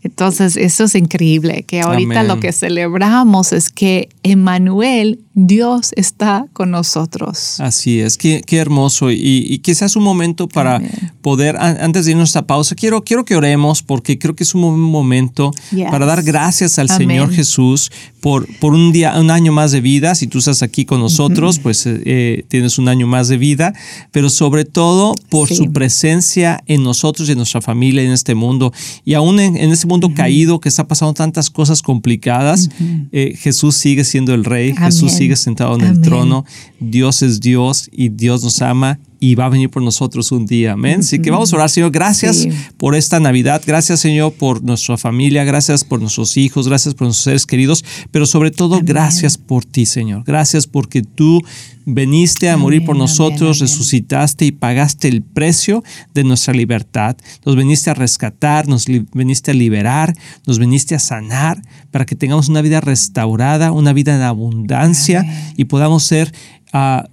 Entonces, 0.03 0.57
eso 0.57 0.85
es 0.85 0.95
increíble, 0.95 1.65
que 1.67 1.81
ahorita 1.81 2.23
lo 2.23 2.41
que 2.41 2.53
celebramos 2.53 3.53
es 3.53 3.71
que 3.71 4.09
Emmanuel, 4.23 5.21
Dios 5.35 5.93
está 5.97 6.47
con 6.55 6.71
nosotros. 6.71 7.61
Así 7.61 8.01
es, 8.01 8.17
qué, 8.17 8.43
hermoso. 8.53 9.11
Y, 9.11 9.59
quizás 9.59 9.95
un 9.95 10.03
momento 10.03 10.49
para 10.49 10.81
poder, 11.21 11.57
antes 11.59 12.07
de 12.07 12.13
irnos 12.13 12.35
a 12.37 12.47
pausa, 12.47 12.75
quiero, 12.75 13.05
quiero 13.05 13.27
que 13.27 13.37
oremos 13.37 13.83
porque 13.83 14.19
creo 14.19 14.35
que 14.35 14.45
es 14.45 14.55
un 14.55 14.81
momento 14.81 15.51
para 15.91 16.07
dar 16.07 16.23
gracias 16.23 16.79
al 16.79 16.89
Señor 16.89 17.31
Jesús 17.33 17.91
por, 18.21 18.47
por 18.59 18.73
un 18.73 18.93
día, 18.93 19.19
un 19.21 19.31
año 19.31 19.53
más 19.53 19.73
de 19.73 19.81
vida. 19.81 20.15
Si 20.15 20.27
tú 20.27 20.39
estás 20.39 20.63
aquí 20.63 20.85
con 20.87 21.01
nosotros, 21.01 21.59
pues 21.59 21.85
eh, 21.87 22.45
tienes 22.49 22.79
un 22.79 22.89
año 22.89 23.07
más 23.07 23.26
de 23.29 23.39
vida, 23.39 23.75
pero 24.11 24.31
sobre 24.31 24.65
todo 24.65 25.15
por 25.29 25.49
su 25.49 25.73
presencia 25.73 26.63
en 26.67 26.83
nosotros 26.83 27.29
y 27.29 27.33
en 27.33 27.39
nuestra 27.39 27.61
familia 27.61 28.03
en 28.03 28.13
este 28.13 28.35
mundo. 28.35 28.73
Y 29.05 29.15
aún 29.15 29.41
en, 29.41 29.57
este 29.57 29.87
mundo 29.87 30.13
caído 30.15 30.61
que 30.61 30.69
está 30.69 30.87
pasando 30.87 31.15
tantas 31.15 31.51
cosas 31.51 31.83
complicadas, 31.83 32.69
eh, 33.13 33.35
Jesús 33.37 33.77
sigue 33.77 34.05
siendo 34.05 34.35
el 34.35 34.45
rey, 34.45 34.75
Jesús 34.75 35.13
sigue 35.13 35.37
sentado 35.37 35.75
en 35.77 35.83
el 35.83 36.01
trono, 36.01 36.45
Dios 36.81 37.23
es 37.23 37.41
Dios 37.41 37.89
y 37.93 38.09
Dios 38.11 38.43
nos 38.43 38.63
ama 38.63 38.99
y 39.19 39.35
va 39.35 39.47
a 39.47 39.49
venir 39.49 39.71
por 39.71 39.83
nosotros 39.83 40.31
un 40.33 40.47
día. 40.47 40.73
Amén. 40.73 41.01
Así 41.01 41.21
que 41.21 41.31
vamos 41.31 41.53
a 41.53 41.57
orar, 41.57 41.71
Señor. 41.71 41.91
Gracias 41.91 42.47
por 42.77 42.95
esta 42.95 43.21
Navidad. 43.21 43.63
Gracias, 43.67 44.01
Señor, 44.01 44.33
por 44.33 44.63
nuestra 44.63 44.97
familia. 44.97 45.45
Gracias 45.45 45.85
por 45.85 46.01
nuestros 46.01 46.37
hijos. 46.37 46.69
Gracias 46.69 46.95
por 46.95 47.07
nuestros 47.07 47.25
seres 47.25 47.47
queridos. 47.47 47.85
Pero 48.11 48.27
sobre 48.27 48.51
todo, 48.51 48.81
gracias 48.83 49.39
por 49.39 49.65
ti, 49.65 49.87
Señor. 49.87 50.25
Gracias 50.25 50.67
porque 50.67 51.03
tú 51.03 51.43
veniste 51.87 52.51
a 52.51 52.57
morir 52.57 52.85
por 52.85 52.97
nosotros, 52.97 53.61
resucitaste 53.61 54.45
y 54.45 54.53
pagaste 54.53 55.07
el 55.09 55.23
precio 55.23 55.85
de 56.13 56.25
nuestra 56.25 56.53
libertad. 56.53 57.17
Nos 57.45 57.57
veniste 57.57 57.91
a 57.91 57.95
rescatar, 57.95 58.67
nos 58.69 58.87
veniste 59.15 59.53
a 59.53 59.55
liberar, 59.55 60.15
nos 60.47 60.59
veniste 60.59 60.95
a 60.95 60.99
sanar 60.99 61.63
para 61.93 62.05
que 62.05 62.17
tengamos 62.17 62.49
una 62.49 62.61
vida 62.61 62.81
restaurada, 62.81 63.73
una 63.73 63.93
vida 63.93 64.15
en 64.17 64.23
abundancia 64.23 65.25
y 65.57 65.65
podamos 65.65 66.05
ser... 66.05 66.35
Uh, 66.75 67.07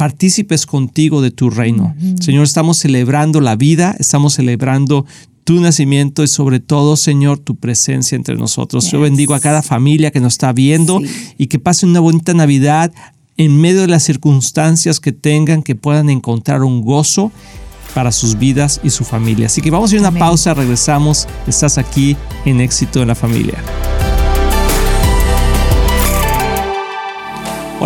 partícipes 0.00 0.64
contigo 0.64 1.20
de 1.20 1.30
tu 1.30 1.50
reino. 1.50 1.94
Señor, 2.20 2.44
estamos 2.44 2.78
celebrando 2.78 3.42
la 3.42 3.54
vida, 3.54 3.94
estamos 3.98 4.32
celebrando 4.32 5.04
tu 5.44 5.60
nacimiento 5.60 6.22
y 6.22 6.26
sobre 6.26 6.58
todo, 6.58 6.96
Señor, 6.96 7.38
tu 7.38 7.56
presencia 7.56 8.16
entre 8.16 8.34
nosotros. 8.36 8.90
Yo 8.90 9.02
bendigo 9.02 9.34
a 9.34 9.40
cada 9.40 9.60
familia 9.60 10.10
que 10.10 10.20
nos 10.20 10.32
está 10.32 10.54
viendo 10.54 11.02
y 11.36 11.48
que 11.48 11.58
pasen 11.58 11.90
una 11.90 12.00
bonita 12.00 12.32
Navidad 12.32 12.94
en 13.36 13.60
medio 13.60 13.82
de 13.82 13.88
las 13.88 14.02
circunstancias 14.02 15.00
que 15.00 15.12
tengan, 15.12 15.62
que 15.62 15.74
puedan 15.74 16.08
encontrar 16.08 16.62
un 16.62 16.80
gozo 16.80 17.30
para 17.94 18.10
sus 18.10 18.38
vidas 18.38 18.80
y 18.82 18.88
su 18.88 19.04
familia. 19.04 19.48
Así 19.48 19.60
que 19.60 19.70
vamos 19.70 19.92
a 19.92 19.96
ir 19.96 19.98
a 20.02 20.08
una 20.08 20.18
pausa, 20.18 20.54
regresamos. 20.54 21.28
Estás 21.46 21.76
aquí 21.76 22.16
en 22.46 22.62
Éxito 22.62 23.02
en 23.02 23.08
la 23.08 23.14
Familia. 23.14 23.62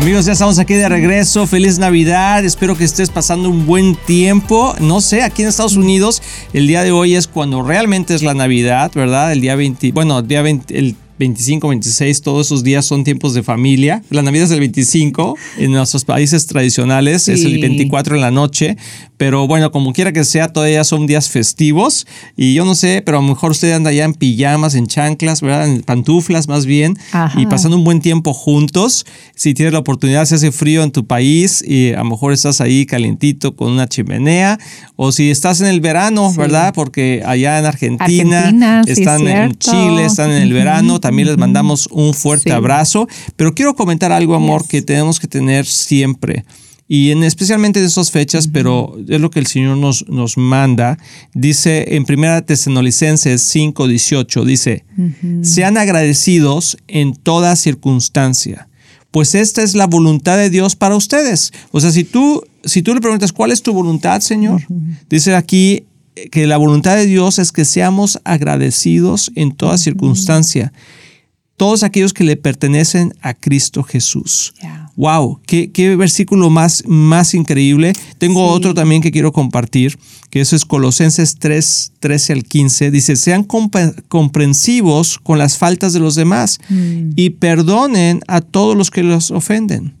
Amigos, 0.00 0.24
ya 0.24 0.32
estamos 0.32 0.58
aquí 0.58 0.72
de 0.72 0.88
regreso. 0.88 1.46
Feliz 1.46 1.78
Navidad. 1.78 2.42
Espero 2.42 2.74
que 2.74 2.84
estés 2.84 3.10
pasando 3.10 3.50
un 3.50 3.66
buen 3.66 3.94
tiempo. 3.94 4.74
No 4.80 5.02
sé, 5.02 5.20
aquí 5.20 5.42
en 5.42 5.48
Estados 5.48 5.76
Unidos 5.76 6.22
el 6.54 6.66
día 6.66 6.82
de 6.82 6.90
hoy 6.90 7.16
es 7.16 7.26
cuando 7.26 7.62
realmente 7.62 8.14
es 8.14 8.22
la 8.22 8.32
Navidad, 8.32 8.90
¿verdad? 8.94 9.30
El 9.30 9.42
día 9.42 9.56
20, 9.56 9.92
bueno, 9.92 10.20
el 10.20 10.26
día 10.26 10.40
20, 10.40 10.78
el 10.78 10.96
25, 11.18 11.68
26, 11.68 12.22
todos 12.22 12.46
esos 12.46 12.64
días 12.64 12.86
son 12.86 13.04
tiempos 13.04 13.34
de 13.34 13.42
familia. 13.42 14.02
La 14.08 14.22
Navidad 14.22 14.46
es 14.46 14.52
el 14.52 14.60
25, 14.60 15.36
en 15.58 15.72
nuestros 15.72 16.06
países 16.06 16.46
tradicionales 16.46 17.28
es 17.28 17.44
el 17.44 17.60
24 17.60 18.14
en 18.14 18.22
la 18.22 18.30
noche, 18.30 18.78
pero 19.20 19.46
bueno, 19.46 19.70
como 19.70 19.92
quiera 19.92 20.14
que 20.14 20.24
sea, 20.24 20.48
todavía 20.48 20.82
son 20.82 21.06
días 21.06 21.28
festivos 21.28 22.06
y 22.38 22.54
yo 22.54 22.64
no 22.64 22.74
sé, 22.74 23.02
pero 23.04 23.18
a 23.18 23.20
lo 23.20 23.28
mejor 23.28 23.50
usted 23.50 23.70
anda 23.70 23.92
ya 23.92 24.04
en 24.04 24.14
pijamas, 24.14 24.74
en 24.74 24.86
chanclas, 24.86 25.42
¿verdad? 25.42 25.68
En 25.68 25.82
pantuflas 25.82 26.48
más 26.48 26.64
bien 26.64 26.96
y 27.36 27.44
pasando 27.44 27.76
un 27.76 27.84
buen 27.84 28.00
tiempo 28.00 28.32
juntos. 28.32 29.04
Si 29.34 29.52
tienes 29.52 29.74
la 29.74 29.80
oportunidad, 29.80 30.24
si 30.24 30.36
hace 30.36 30.52
frío 30.52 30.82
en 30.82 30.90
tu 30.90 31.06
país 31.06 31.62
y 31.62 31.92
a 31.92 31.98
lo 31.98 32.06
mejor 32.06 32.32
estás 32.32 32.62
ahí 32.62 32.86
calientito 32.86 33.54
con 33.54 33.70
una 33.70 33.86
chimenea 33.86 34.58
o 34.96 35.12
si 35.12 35.30
estás 35.30 35.60
en 35.60 35.66
el 35.66 35.82
verano, 35.82 36.32
¿verdad? 36.32 36.72
Porque 36.74 37.22
allá 37.26 37.58
en 37.58 37.66
Argentina, 37.66 38.82
están 38.86 39.28
en 39.28 39.54
Chile, 39.58 40.06
están 40.06 40.30
en 40.30 40.40
el 40.40 40.54
verano, 40.54 40.98
también 40.98 41.28
les 41.28 41.36
mandamos 41.36 41.88
un 41.90 42.14
fuerte 42.14 42.52
abrazo. 42.52 43.06
Pero 43.36 43.52
quiero 43.54 43.74
comentar 43.74 44.12
algo, 44.12 44.34
amor, 44.34 44.66
que 44.66 44.80
tenemos 44.80 45.20
que 45.20 45.28
tener 45.28 45.66
siempre. 45.66 46.46
Y 46.92 47.12
en, 47.12 47.22
especialmente 47.22 47.78
en 47.78 47.86
esas 47.86 48.10
fechas, 48.10 48.48
pero 48.48 48.98
es 49.08 49.20
lo 49.20 49.30
que 49.30 49.38
el 49.38 49.46
Señor 49.46 49.76
nos, 49.76 50.08
nos 50.08 50.36
manda. 50.36 50.98
Dice 51.34 51.94
en 51.94 52.04
1 52.04 52.42
Tesalonicenses 52.42 53.42
5, 53.42 53.86
18, 53.86 54.44
dice, 54.44 54.84
sean 55.42 55.76
agradecidos 55.76 56.78
en 56.88 57.14
toda 57.14 57.54
circunstancia, 57.54 58.68
pues 59.12 59.36
esta 59.36 59.62
es 59.62 59.76
la 59.76 59.86
voluntad 59.86 60.36
de 60.36 60.50
Dios 60.50 60.74
para 60.74 60.96
ustedes. 60.96 61.52
O 61.70 61.80
sea, 61.80 61.92
si 61.92 62.02
tú, 62.02 62.42
si 62.64 62.82
tú 62.82 62.92
le 62.92 63.00
preguntas, 63.00 63.32
¿cuál 63.32 63.52
es 63.52 63.62
tu 63.62 63.72
voluntad, 63.72 64.20
Señor? 64.20 64.60
Dice 65.08 65.36
aquí 65.36 65.84
que 66.32 66.48
la 66.48 66.56
voluntad 66.56 66.96
de 66.96 67.06
Dios 67.06 67.38
es 67.38 67.52
que 67.52 67.64
seamos 67.64 68.18
agradecidos 68.24 69.30
en 69.36 69.52
toda 69.52 69.78
circunstancia 69.78 70.72
todos 71.60 71.82
aquellos 71.82 72.14
que 72.14 72.24
le 72.24 72.38
pertenecen 72.38 73.12
a 73.20 73.34
Cristo 73.34 73.82
Jesús. 73.82 74.54
Wow, 75.00 75.40
qué, 75.46 75.70
qué, 75.72 75.96
versículo 75.96 76.50
más, 76.50 76.84
más 76.86 77.32
increíble. 77.32 77.94
Tengo 78.18 78.48
otro 78.48 78.74
también 78.74 79.00
que 79.00 79.10
quiero 79.10 79.32
compartir, 79.32 79.98
que 80.28 80.42
eso 80.42 80.54
es 80.54 80.66
Colosenses 80.66 81.36
3, 81.38 81.92
13 82.00 82.34
al 82.34 82.44
15. 82.44 82.90
Dice, 82.90 83.16
sean 83.16 83.44
comprensivos 83.44 85.18
con 85.18 85.38
las 85.38 85.56
faltas 85.56 85.94
de 85.94 86.00
los 86.00 86.16
demás 86.16 86.58
mm. 86.68 87.12
y 87.16 87.30
perdonen 87.30 88.20
a 88.28 88.42
todos 88.42 88.76
los 88.76 88.90
que 88.90 89.02
los 89.02 89.30
ofenden. 89.30 89.94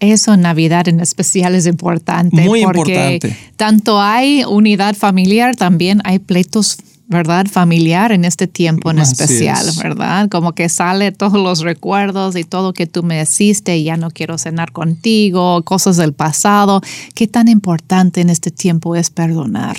Eso 0.00 0.32
en 0.32 0.40
Navidad 0.40 0.88
en 0.88 1.00
especial 1.00 1.54
es 1.54 1.66
importante. 1.66 2.40
Muy 2.40 2.62
porque 2.62 2.94
importante. 2.94 3.36
Tanto 3.56 4.00
hay 4.00 4.44
unidad 4.48 4.96
familiar, 4.96 5.56
también 5.56 6.00
hay 6.04 6.18
pleitos 6.20 6.78
¿verdad? 7.08 7.46
Familiar 7.50 8.12
en 8.12 8.24
este 8.24 8.46
tiempo 8.46 8.90
en 8.90 8.98
especial, 8.98 9.66
¿verdad? 9.82 10.28
Como 10.28 10.54
que 10.54 10.68
sale 10.68 11.12
todos 11.12 11.34
los 11.34 11.60
recuerdos 11.60 12.36
y 12.36 12.44
todo 12.44 12.72
que 12.72 12.86
tú 12.86 13.02
me 13.02 13.20
hiciste 13.20 13.76
y 13.76 13.84
ya 13.84 13.96
no 13.96 14.10
quiero 14.10 14.38
cenar 14.38 14.72
contigo, 14.72 15.62
cosas 15.62 15.96
del 15.96 16.12
pasado. 16.12 16.80
¿Qué 17.14 17.26
tan 17.26 17.48
importante 17.48 18.20
en 18.20 18.30
este 18.30 18.50
tiempo 18.50 18.96
es 18.96 19.10
perdonar? 19.10 19.76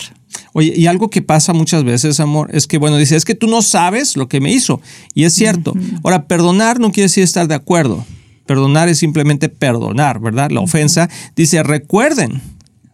Oye, 0.53 0.73
y 0.75 0.87
algo 0.87 1.09
que 1.09 1.21
pasa 1.21 1.53
muchas 1.53 1.83
veces, 1.83 2.19
amor, 2.19 2.49
es 2.53 2.67
que, 2.67 2.77
bueno, 2.77 2.97
dice, 2.97 3.15
es 3.15 3.25
que 3.25 3.35
tú 3.35 3.47
no 3.47 3.61
sabes 3.61 4.15
lo 4.17 4.27
que 4.27 4.39
me 4.39 4.51
hizo. 4.51 4.81
Y 5.13 5.23
es 5.23 5.33
cierto. 5.33 5.73
Ahora, 6.03 6.27
perdonar 6.27 6.79
no 6.79 6.91
quiere 6.91 7.05
decir 7.05 7.23
estar 7.23 7.47
de 7.47 7.55
acuerdo. 7.55 8.05
Perdonar 8.45 8.89
es 8.89 8.99
simplemente 8.99 9.49
perdonar, 9.49 10.19
¿verdad? 10.19 10.51
La 10.51 10.59
ofensa. 10.59 11.09
Dice, 11.35 11.63
recuerden 11.63 12.41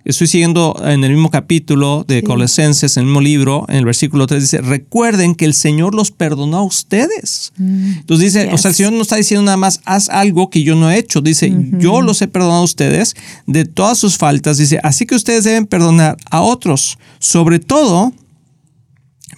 Estoy 0.06 0.27
siguiendo 0.27 0.82
en 0.86 1.03
el 1.03 1.12
mismo 1.12 1.29
capítulo 1.29 2.06
de 2.08 2.24
Colosenses, 2.24 2.96
en 2.96 3.01
el 3.01 3.06
mismo 3.08 3.20
libro, 3.20 3.65
en 3.68 3.75
el 3.75 3.86
versículo 3.86 4.27
3 4.27 4.41
dice, 4.41 4.62
recuerden 4.62 5.36
que 5.36 5.44
el 5.44 5.53
Señor 5.53 5.94
los 5.94 6.12
perdonó 6.12 6.58
a 6.58 6.63
ustedes. 6.63 7.51
Mm. 7.58 7.98
Entonces 8.00 8.34
dice, 8.34 8.50
o 8.53 8.58
sea, 8.58 8.70
el 8.70 8.75
Señor 8.75 8.94
no 8.94 9.01
está 9.01 9.18
diciendo 9.18 9.44
nada 9.44 9.58
más, 9.58 9.82
haz 9.84 10.08
algo 10.08 10.50
que 10.50 10.63
yo 10.63 10.75
no 10.75 10.89
he 10.89 10.98
hecho. 10.98 11.20
Dice, 11.20 11.53
yo 11.79 12.01
los 12.01 12.22
he 12.22 12.29
perdonado 12.29 12.62
a 12.62 12.63
ustedes 12.63 13.15
de 13.46 13.65
todas 13.65 13.98
sus 13.98 14.18
faltas. 14.18 14.58
Dice, 14.58 14.79
así 14.84 15.06
que 15.06 15.15
ustedes 15.15 15.44
deben 15.44 15.68
perdonar 15.68 16.15
a 16.32 16.41
otros. 16.41 16.98
Sobre 17.20 17.60
todo, 17.60 18.13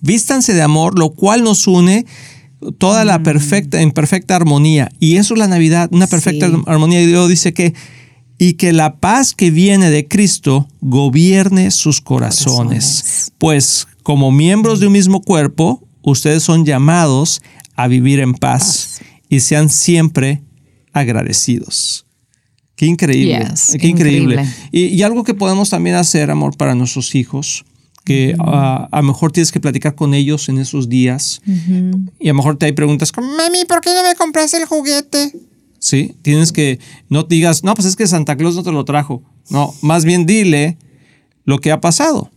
vístanse 0.02 0.54
de 0.54 0.62
amor, 0.62 0.98
lo 0.98 1.10
cual 1.10 1.44
nos 1.44 1.66
une 1.66 2.06
toda 2.78 3.04
la 3.04 3.18
mm. 3.18 3.24
perfecta, 3.24 3.82
en 3.82 3.92
perfecta 3.92 4.36
armonía. 4.36 4.92
Y 5.00 5.18
eso 5.18 5.34
es 5.34 5.40
la 5.40 5.48
Navidad, 5.48 5.90
una 5.92 6.06
perfecta 6.06 6.52
armonía. 6.68 7.02
Y 7.02 7.08
Dios 7.08 7.28
dice 7.28 7.52
que 7.52 7.74
y 8.44 8.54
que 8.54 8.74
la 8.74 8.96
paz 8.96 9.36
que 9.36 9.52
viene 9.52 9.92
de 9.92 10.08
Cristo 10.08 10.68
gobierne 10.82 11.70
sus 11.70 12.02
corazones. 12.02 13.32
Pues 13.38 13.88
como 14.02 14.32
miembros 14.32 14.80
de 14.80 14.88
un 14.88 14.94
mismo 14.94 15.22
cuerpo, 15.22 15.88
ustedes 16.02 16.42
son 16.42 16.66
llamados 16.66 17.44
a 17.76 17.88
vivir 17.88 18.20
en 18.20 18.34
paz, 18.34 19.00
y 19.30 19.42
sean 19.42 19.70
siempre 19.70 20.42
agradecidos. 20.92 22.08
Qué 22.76 22.88
increíble. 22.88 23.48
qué 23.80 23.88
increíble. 23.88 24.44
Y, 24.72 25.00
algo 25.04 25.24
que 25.24 25.36
podemos 25.36 25.70
también 25.70 25.96
hacer, 25.96 26.32
amor, 26.32 26.58
para 26.58 26.74
nuestros 26.74 27.14
hijos, 27.14 27.64
que 28.06 28.34
ah, 28.40 28.90
a 28.92 29.02
lo 29.02 29.04
mejor 29.04 29.32
tienes 29.32 29.52
que 29.52 29.60
platicar 29.60 29.94
con 29.94 30.16
ellos 30.16 30.50
en 30.50 30.58
esos 30.58 30.90
días. 30.90 31.44
Y 32.20 32.28
a 32.28 32.32
lo 32.32 32.38
mejor 32.38 32.58
te 32.58 32.66
hay 32.66 32.72
preguntas 32.72 33.12
como, 33.12 33.28
mami, 33.38 33.66
¿por 33.66 33.82
qué 33.82 33.92
no 33.94 34.02
me 34.02 34.16
compraste 34.16 34.58
el 34.58 34.66
juguete? 34.66 35.32
Sí, 35.82 36.16
tienes 36.22 36.52
que, 36.52 36.80
no 37.10 37.24
digas, 37.24 37.64
no, 37.64 37.74
pues 37.74 37.88
es 37.88 37.96
que 37.96 38.06
Santa 38.06 38.38
Claus 38.38 38.56
no 38.56 38.62
te 38.62 38.72
lo 38.72 38.86
trajo. 38.86 39.24
No, 39.50 39.74
más 39.82 40.06
bien 40.06 40.28
dile 40.28 40.78
lo 41.44 41.58
que 41.58 41.72
ha 41.72 41.82
pasado. 41.82 42.30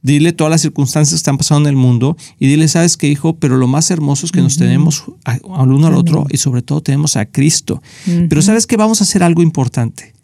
Dile 0.00 0.32
todas 0.32 0.50
las 0.50 0.62
circunstancias 0.62 1.12
que 1.12 1.16
están 1.16 1.36
pasando 1.36 1.68
en 1.68 1.74
el 1.74 1.80
mundo 1.80 2.16
y 2.38 2.46
dile, 2.46 2.66
sabes 2.66 2.96
qué, 2.96 3.08
hijo, 3.08 3.36
pero 3.36 3.58
lo 3.58 3.66
más 3.66 3.90
hermoso 3.90 4.24
es 4.24 4.32
que 4.32 4.40
nos 4.40 4.56
tenemos 4.56 5.04
al 5.24 5.70
uno 5.70 5.88
al 5.88 5.96
otro 5.96 6.26
y 6.30 6.38
sobre 6.38 6.62
todo 6.62 6.80
tenemos 6.80 7.16
a 7.16 7.26
Cristo. 7.26 7.82
Pero 8.06 8.40
sabes 8.40 8.66
que 8.66 8.78
vamos 8.78 9.02
a 9.02 9.04
hacer 9.04 9.22
algo 9.22 9.42
importante. 9.42 10.14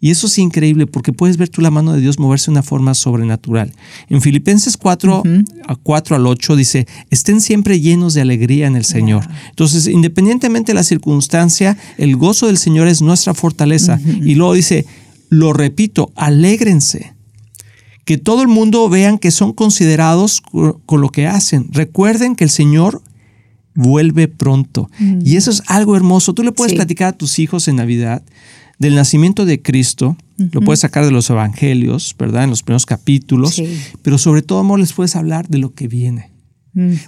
Y 0.00 0.10
eso 0.10 0.28
es 0.28 0.38
increíble 0.38 0.86
porque 0.86 1.12
puedes 1.12 1.36
ver 1.36 1.50
tú 1.50 1.60
la 1.60 1.70
mano 1.70 1.92
de 1.92 2.00
Dios 2.00 2.18
moverse 2.18 2.46
de 2.46 2.52
una 2.52 2.62
forma 2.62 2.94
sobrenatural. 2.94 3.72
En 4.08 4.22
Filipenses 4.22 4.78
4, 4.78 5.22
a 5.68 5.76
4 5.76 6.16
al 6.16 6.26
8 6.26 6.56
dice, 6.56 6.86
estén 7.10 7.42
siempre 7.42 7.80
llenos 7.80 8.14
de 8.14 8.22
alegría 8.22 8.66
en 8.66 8.76
el 8.76 8.86
Señor. 8.86 9.28
Entonces, 9.50 9.86
independientemente 9.86 10.72
de 10.72 10.76
la 10.76 10.84
circunstancia, 10.84 11.76
el 11.98 12.16
gozo 12.16 12.46
del 12.46 12.56
Señor 12.56 12.88
es 12.88 13.02
nuestra 13.02 13.34
fortaleza. 13.34 14.00
Y 14.04 14.36
luego 14.36 14.54
dice, 14.54 14.86
lo 15.28 15.52
repito, 15.52 16.12
alégrense 16.16 17.14
que 18.06 18.16
todo 18.16 18.40
el 18.42 18.48
mundo 18.48 18.88
vean 18.88 19.18
que 19.18 19.30
son 19.30 19.52
considerados 19.52 20.40
con 20.40 21.00
lo 21.00 21.10
que 21.10 21.26
hacen. 21.26 21.68
Recuerden 21.70 22.34
que 22.34 22.44
el 22.44 22.50
Señor 22.50 23.02
vuelve 23.74 24.28
pronto. 24.28 24.90
Mm. 24.98 25.20
Y 25.24 25.36
eso 25.36 25.50
es 25.50 25.62
algo 25.66 25.94
hermoso. 25.94 26.34
Tú 26.34 26.42
le 26.42 26.52
puedes 26.52 26.74
platicar 26.74 27.08
a 27.08 27.12
tus 27.12 27.38
hijos 27.38 27.68
en 27.68 27.76
Navidad 27.76 28.22
del 28.80 28.96
nacimiento 28.96 29.44
de 29.44 29.62
Cristo, 29.62 30.16
lo 30.36 30.62
puedes 30.62 30.80
sacar 30.80 31.04
de 31.04 31.12
los 31.12 31.30
evangelios, 31.30 32.16
¿verdad? 32.18 32.44
En 32.44 32.50
los 32.50 32.62
primeros 32.62 32.86
capítulos, 32.86 33.62
pero 34.02 34.18
sobre 34.18 34.42
todo, 34.42 34.58
amor, 34.58 34.80
les 34.80 34.92
puedes 34.94 35.14
hablar 35.14 35.46
de 35.48 35.58
lo 35.58 35.74
que 35.74 35.86
viene. 35.86 36.32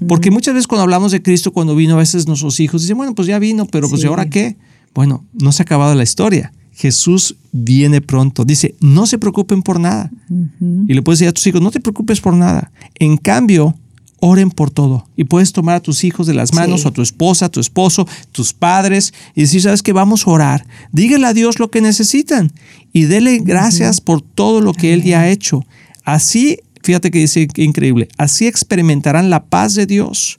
Porque 0.06 0.30
muchas 0.30 0.54
veces 0.54 0.66
cuando 0.66 0.82
hablamos 0.82 1.12
de 1.12 1.22
Cristo, 1.22 1.52
cuando 1.52 1.74
vino, 1.74 1.94
a 1.94 1.98
veces 1.98 2.28
nuestros 2.28 2.60
hijos 2.60 2.82
dicen, 2.82 2.96
bueno, 2.96 3.14
pues 3.14 3.26
ya 3.26 3.38
vino, 3.38 3.66
pero 3.66 3.88
pues 3.88 4.04
¿y 4.04 4.06
ahora 4.06 4.28
qué? 4.28 4.56
Bueno, 4.94 5.24
no 5.32 5.50
se 5.50 5.62
ha 5.62 5.64
acabado 5.64 5.94
la 5.94 6.02
historia. 6.02 6.52
Jesús 6.74 7.36
viene 7.52 8.00
pronto. 8.00 8.44
Dice, 8.44 8.74
no 8.80 9.06
se 9.06 9.18
preocupen 9.18 9.62
por 9.62 9.80
nada. 9.80 10.10
Y 10.60 10.92
le 10.92 11.02
puedes 11.02 11.20
decir 11.20 11.30
a 11.30 11.32
tus 11.32 11.46
hijos, 11.46 11.62
no 11.62 11.70
te 11.70 11.80
preocupes 11.80 12.20
por 12.20 12.34
nada. 12.34 12.70
En 12.98 13.16
cambio, 13.16 13.74
oren 14.24 14.52
por 14.52 14.70
todo. 14.70 15.04
Y 15.16 15.24
puedes 15.24 15.52
tomar 15.52 15.74
a 15.74 15.80
tus 15.80 16.04
hijos 16.04 16.28
de 16.28 16.34
las 16.34 16.54
manos, 16.54 16.84
o 16.84 16.88
a 16.88 16.92
tu 16.92 17.02
esposa, 17.02 17.46
a 17.46 17.48
tu 17.48 17.58
esposo, 17.58 18.06
tus 18.30 18.52
padres, 18.52 19.12
y 19.34 19.40
decir, 19.40 19.60
sabes 19.62 19.82
que 19.82 19.92
vamos 19.92 20.26
a 20.26 20.30
orar. 20.30 20.64
Dígale 20.92 21.26
a 21.26 21.34
Dios 21.34 21.58
lo 21.58 21.72
que 21.72 21.80
necesitan 21.80 22.52
y 22.92 23.04
dele 23.04 23.40
gracias 23.42 24.00
por 24.00 24.22
todo 24.22 24.60
lo 24.60 24.74
que 24.74 24.92
Él 24.92 25.02
ya 25.02 25.22
ha 25.22 25.28
hecho. 25.28 25.66
Así, 26.04 26.58
fíjate 26.84 27.10
que 27.10 27.18
dice 27.18 27.48
que 27.48 27.64
increíble, 27.64 28.08
así 28.16 28.46
experimentarán 28.46 29.28
la 29.28 29.44
paz 29.44 29.74
de 29.74 29.86
Dios 29.86 30.38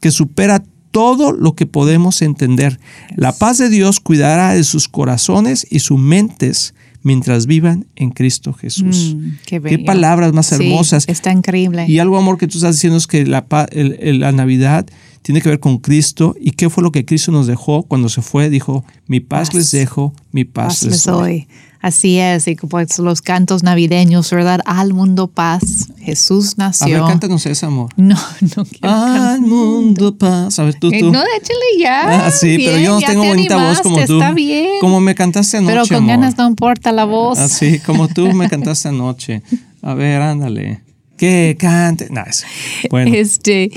que 0.00 0.10
supera 0.10 0.64
todo 0.90 1.30
lo 1.30 1.54
que 1.54 1.66
podemos 1.66 2.22
entender. 2.22 2.80
La 3.14 3.30
paz 3.30 3.58
de 3.58 3.68
Dios 3.68 4.00
cuidará 4.00 4.52
de 4.52 4.64
sus 4.64 4.88
corazones 4.88 5.64
y 5.70 5.78
sus 5.78 6.00
mentes 6.00 6.74
mientras 7.02 7.46
vivan 7.46 7.86
en 7.96 8.10
Cristo 8.10 8.52
Jesús. 8.52 9.16
Mm, 9.16 9.30
qué, 9.46 9.78
palabras 9.78 10.32
más 10.32 10.52
hermosas. 10.52 11.04
Está 11.08 11.32
increíble. 11.32 11.86
Y 11.88 11.98
algo, 11.98 12.16
amor, 12.16 12.38
que 12.38 12.46
tú 12.46 12.58
estás 12.58 12.76
diciendo 12.76 12.98
es 12.98 13.06
que 13.06 13.26
la, 13.26 13.46
la 13.72 14.32
Navidad 14.32 14.86
tiene 15.22 15.40
que 15.40 15.48
ver 15.48 15.60
con 15.60 15.78
Cristo. 15.78 16.34
¿Y 16.38 16.52
qué 16.52 16.68
fue 16.68 16.82
lo 16.82 16.92
que 16.92 17.04
Cristo 17.04 17.32
nos 17.32 17.46
dejó 17.46 17.84
cuando 17.84 18.08
se 18.08 18.22
fue? 18.22 18.50
Dijo, 18.50 18.84
mi 19.06 19.20
paz, 19.20 19.54
les 19.54 19.70
dejo, 19.70 20.12
mi 20.32 20.44
paz, 20.44 20.82
les 20.82 21.04
doy. 21.04 21.46
Así 21.80 22.18
es, 22.18 22.46
y 22.46 22.54
pues 22.54 23.00
los 23.00 23.22
cantos 23.22 23.64
navideños, 23.64 24.30
¿verdad? 24.30 24.60
Al 24.66 24.94
mundo 24.94 25.26
paz, 25.26 25.88
Jesús 25.98 26.56
nació. 26.56 26.98
A 26.98 27.00
ver, 27.00 27.08
cántanos 27.08 27.44
ese 27.44 27.66
amor. 27.66 27.88
No, 27.96 28.16
no 28.56 28.64
quiero 28.64 28.94
Al 28.94 29.40
mundo 29.40 30.16
paz. 30.16 30.60
A 30.60 30.62
ver, 30.62 30.74
tú, 30.74 30.92
tú. 30.92 31.10
no, 31.10 31.20
échale 31.20 31.80
ya. 31.80 32.26
Ah, 32.26 32.30
sí, 32.30 32.56
pero 32.64 32.78
yo 32.78 33.00
no 33.00 33.00
tengo 33.00 33.24
bonita 33.24 33.56
voz 33.56 33.80
como 33.80 33.96
tú. 34.04 34.14
Está 34.14 34.32
bien. 34.32 34.78
Como 34.80 35.00
me 35.00 35.16
cantaste 35.16 35.56
anoche, 35.56 35.74
Pero 35.74 35.88
con 35.88 36.06
ganas 36.06 36.38
no 36.38 36.46
importa 36.46 36.92
la 36.92 37.04
voz. 37.04 37.40
Así, 37.40 37.80
ah, 37.80 37.82
como 37.84 38.06
tú 38.06 38.32
me 38.32 38.48
cantaste 38.50 38.88
anoche. 38.88 39.42
A 39.82 39.94
ver, 39.94 40.22
ándale 40.22 40.82
que 41.22 41.56
cante. 41.56 42.08
bueno. 42.90 43.14
Este, 43.14 43.70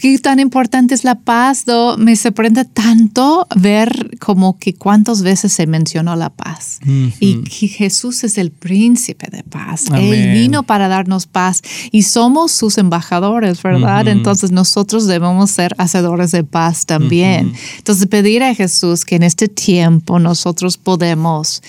qué 0.00 0.18
tan 0.18 0.40
importante 0.40 0.96
es 0.96 1.04
la 1.04 1.14
paz, 1.14 1.64
me 1.96 2.16
sorprende 2.16 2.64
tanto 2.64 3.46
ver 3.54 4.18
como 4.18 4.58
que 4.58 4.74
cuántas 4.74 5.22
veces 5.22 5.52
se 5.52 5.68
mencionó 5.68 6.16
la 6.16 6.30
paz 6.30 6.80
y 7.20 7.44
que 7.44 7.68
Jesús 7.68 8.24
es 8.24 8.36
el 8.36 8.50
príncipe 8.50 9.28
de 9.30 9.44
paz. 9.44 9.84
Él 9.94 10.32
vino 10.32 10.64
para 10.64 10.88
darnos 10.88 11.28
paz 11.28 11.62
y 11.92 12.02
somos 12.02 12.50
sus 12.50 12.78
embajadores, 12.78 13.62
¿verdad? 13.62 14.08
Entonces 14.08 14.50
nosotros 14.50 15.06
debemos 15.06 15.52
ser 15.52 15.72
hacedores 15.78 16.32
de 16.32 16.42
paz 16.42 16.84
también. 16.84 17.52
Entonces 17.78 18.08
pedir 18.08 18.42
a 18.42 18.56
Jesús 18.56 19.04
que 19.04 19.14
en 19.14 19.22
este 19.22 19.46
tiempo 19.46 20.18
nosotros 20.18 20.78
podemos 20.78 21.62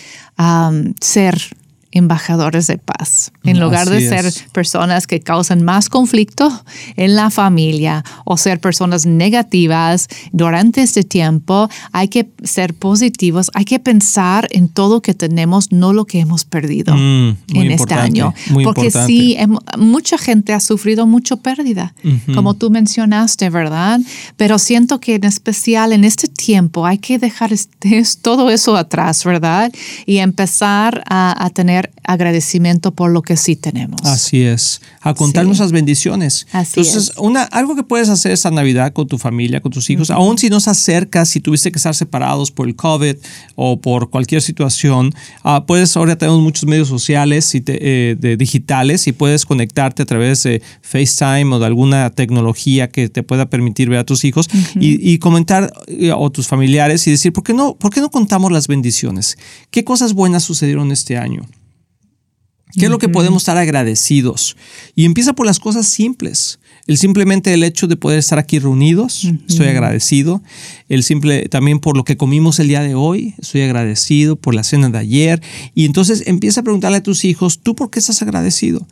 ser 1.00 1.56
embajadores 1.98 2.68
de 2.68 2.78
paz, 2.78 3.32
en 3.44 3.60
lugar 3.60 3.90
de 3.90 4.08
ser 4.08 4.32
personas 4.52 5.08
que 5.08 5.20
causan 5.20 5.64
más 5.64 5.90
conflicto 5.90 6.64
en 6.96 7.16
la 7.16 7.30
familia 7.30 8.04
o 8.26 8.38
ser 8.38 8.60
personas 8.60 9.06
negativas 9.06 10.08
durante 10.32 10.82
este 10.82 11.04
tiempo, 11.04 11.70
hay 11.92 12.08
que 12.08 12.30
ser 12.44 12.74
positivos, 12.74 13.52
hay 13.54 13.66
que 13.66 13.80
pensar 13.80 14.48
en 14.52 14.70
todo 14.70 15.02
que 15.02 15.14
tenemos, 15.14 15.72
no 15.72 15.94
lo 15.94 16.06
que 16.06 16.20
hemos 16.20 16.46
perdido 16.46 16.96
mm, 16.96 17.38
en 17.54 17.72
este 17.72 17.94
año. 17.94 18.34
Porque 18.64 18.92
sí, 18.92 19.38
mucha 19.78 20.18
gente 20.18 20.54
ha 20.54 20.60
sufrido 20.60 21.06
mucha 21.06 21.36
pérdida, 21.36 21.94
como 22.34 22.54
tú 22.54 22.70
mencionaste, 22.70 23.50
¿verdad? 23.50 24.00
Pero 24.36 24.60
siento 24.60 25.00
que 25.00 25.16
en 25.16 25.24
especial 25.24 25.94
en 25.94 26.04
este 26.04 26.28
tiempo 26.28 26.86
hay 26.86 26.98
que 26.98 27.20
dejar 27.20 27.54
este, 27.54 28.04
todo 28.22 28.50
eso 28.50 28.76
atrás, 28.76 29.24
¿verdad? 29.24 29.72
Y 30.06 30.18
empezar 30.18 31.04
a 31.08 31.50
tener 31.54 31.87
agradecimiento 32.04 32.92
por 32.92 33.12
lo 33.12 33.22
que 33.22 33.38
sí 33.38 33.56
tenemos. 33.56 34.02
Así 34.04 34.44
es, 34.44 34.82
a 35.02 35.14
contar 35.14 35.46
nuestras 35.46 35.72
bendiciones. 35.72 36.48
Así 36.52 36.80
Entonces, 36.80 37.14
Una, 37.18 37.44
algo 37.44 37.76
que 37.76 37.84
puedes 37.84 38.10
hacer 38.10 38.32
esta 38.32 38.50
Navidad 38.50 38.94
con 38.94 39.08
tu 39.08 39.18
familia, 39.18 39.62
con 39.62 39.72
tus 39.72 39.90
hijos, 39.90 40.10
aún 40.10 40.38
si 40.38 40.50
no 40.50 40.60
se 40.60 40.70
acerca, 40.70 41.26
si 41.26 41.40
tuviste 41.40 41.72
que 41.72 41.78
estar 41.78 41.94
separados 41.94 42.52
por 42.52 42.68
el 42.68 42.76
COVID 42.76 43.16
o 43.56 43.82
por 43.82 44.10
cualquier 44.10 44.42
situación, 44.42 45.14
uh, 45.44 45.66
puedes, 45.66 45.96
ahora 45.98 46.18
tenemos 46.18 46.42
muchos 46.42 46.66
medios 46.66 46.88
sociales 46.88 47.54
y 47.56 47.64
eh, 47.68 48.16
de, 48.18 48.38
digitales 48.38 49.08
y 49.08 49.12
puedes 49.12 49.46
conectarte 49.46 50.04
a 50.04 50.06
través 50.06 50.44
de 50.44 50.62
FaceTime 50.82 51.56
o 51.56 51.60
de 51.60 51.66
alguna 51.66 52.10
tecnología 52.10 52.90
que 52.90 53.10
te 53.10 53.24
pueda 53.24 53.50
permitir 53.50 53.90
ver 53.90 54.00
a 54.00 54.06
tus 54.06 54.24
hijos 54.24 54.48
y, 54.76 55.18
comentar 55.18 55.74
eh, 55.88 56.12
o 56.16 56.30
tus 56.32 56.48
familiares 56.48 57.06
y 57.08 57.12
decir, 57.12 57.34
¿por 57.34 57.44
qué, 57.44 57.54
no, 57.54 57.76
¿por 57.76 57.92
qué 57.92 58.02
no 58.02 58.10
contamos 58.10 58.52
las 58.52 58.68
bendiciones? 58.68 59.38
¿Qué 59.72 59.84
cosas 59.84 60.14
buenas 60.14 60.44
sucedieron 60.44 60.92
este 60.92 61.18
año? 61.18 61.42
¿Qué 62.74 62.86
es 62.86 62.92
lo 62.92 63.00
que 63.00 63.10
podemos 63.10 63.44
estar 63.44 63.58
agradecidos? 63.58 64.58
Y 64.94 65.06
empieza 65.06 65.34
por 65.34 65.46
las 65.46 65.60
cosas 65.60 65.88
simples. 65.88 66.60
El 66.86 66.98
simplemente 66.98 67.54
el 67.54 67.64
hecho 67.64 67.88
de 67.88 67.98
poder 67.98 68.20
estar 68.20 68.40
aquí 68.40 68.60
reunidos, 68.60 69.28
estoy 69.48 69.68
agradecido. 69.68 70.42
El 70.88 71.04
simple 71.04 71.50
también 71.50 71.80
por 71.80 71.98
lo 71.98 72.04
que 72.04 72.18
comimos 72.18 72.60
el 72.60 72.68
día 72.68 72.82
de 72.82 72.96
hoy, 72.96 73.36
estoy 73.40 73.62
agradecido 73.62 74.36
por 74.36 74.54
la 74.54 74.64
cena 74.64 74.90
de 74.90 74.98
ayer. 74.98 75.42
Y 75.76 75.86
entonces 75.86 76.24
empieza 76.28 76.62
a 76.62 76.64
preguntarle 76.64 76.98
a 76.98 77.04
tus 77.04 77.26
hijos, 77.26 77.60
¿tú 77.60 77.76
por 77.76 77.90
qué 77.90 78.00
estás 78.00 78.22
agradecido? 78.22 78.88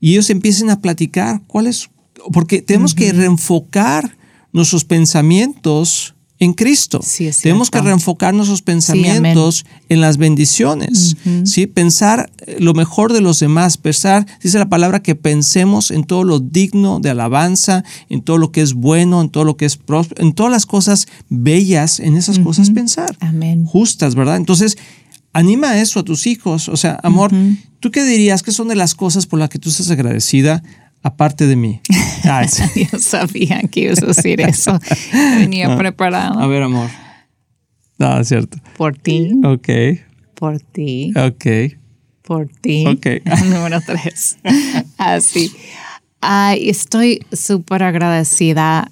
Y 0.00 0.12
ellos 0.12 0.30
empiecen 0.30 0.70
a 0.70 0.80
platicar 0.80 1.42
cuál 1.46 1.66
es, 1.66 1.90
porque 2.32 2.62
tenemos 2.62 2.94
que 2.94 3.12
reenfocar 3.12 4.16
nuestros 4.52 4.84
pensamientos 4.84 6.13
en 6.44 6.52
Cristo. 6.52 7.00
Tenemos 7.42 7.70
que 7.70 7.80
reenfocar 7.80 8.34
nuestros 8.34 8.60
pensamientos 8.60 9.64
en 9.88 10.00
las 10.00 10.18
bendiciones, 10.18 11.16
¿sí? 11.44 11.66
Pensar 11.66 12.30
eh, 12.46 12.56
lo 12.60 12.74
mejor 12.74 13.12
de 13.12 13.20
los 13.20 13.40
demás, 13.40 13.78
pensar, 13.78 14.26
dice 14.42 14.58
la 14.58 14.68
palabra, 14.68 15.02
que 15.02 15.14
pensemos 15.14 15.90
en 15.90 16.04
todo 16.04 16.22
lo 16.22 16.40
digno 16.40 17.00
de 17.00 17.10
alabanza, 17.10 17.82
en 18.10 18.22
todo 18.22 18.38
lo 18.38 18.52
que 18.52 18.60
es 18.60 18.74
bueno, 18.74 19.22
en 19.22 19.30
todo 19.30 19.44
lo 19.44 19.56
que 19.56 19.64
es 19.64 19.76
próspero, 19.76 20.22
en 20.22 20.34
todas 20.34 20.52
las 20.52 20.66
cosas 20.66 21.06
bellas, 21.30 21.98
en 21.98 22.14
esas 22.14 22.38
cosas 22.38 22.70
pensar. 22.70 23.16
Amén. 23.20 23.64
Justas, 23.64 24.14
¿verdad? 24.14 24.36
Entonces, 24.36 24.76
anima 25.32 25.78
eso 25.80 26.00
a 26.00 26.04
tus 26.04 26.26
hijos. 26.26 26.68
O 26.68 26.76
sea, 26.76 26.98
amor, 27.02 27.30
¿tú 27.80 27.90
qué 27.90 28.04
dirías 28.04 28.42
que 28.42 28.52
son 28.52 28.68
de 28.68 28.76
las 28.76 28.94
cosas 28.94 29.26
por 29.26 29.38
las 29.38 29.48
que 29.48 29.58
tú 29.58 29.70
estás 29.70 29.90
agradecida? 29.90 30.62
Aparte 31.04 31.46
de 31.46 31.54
mí. 31.56 31.80
Ah, 32.26 32.46
Yo 32.46 32.98
sabía 32.98 33.60
que 33.70 33.80
ibas 33.80 34.02
a 34.02 34.06
decir 34.06 34.40
eso. 34.40 34.78
Venía 35.38 35.76
preparado. 35.76 36.40
A 36.40 36.46
ver, 36.46 36.62
amor. 36.62 36.88
No, 37.98 38.18
es 38.18 38.28
cierto. 38.28 38.56
Por 38.78 38.96
ti. 38.96 39.30
Ok. 39.44 39.68
Por 40.34 40.58
ti. 40.58 41.12
Ok. 41.14 41.76
Por 42.22 42.48
ti. 42.48 42.86
Ok. 42.86 43.06
Número 43.44 43.78
tres. 43.82 44.38
Así. 44.96 45.52
Ay, 46.22 46.70
estoy 46.70 47.26
súper 47.30 47.82
agradecida 47.82 48.90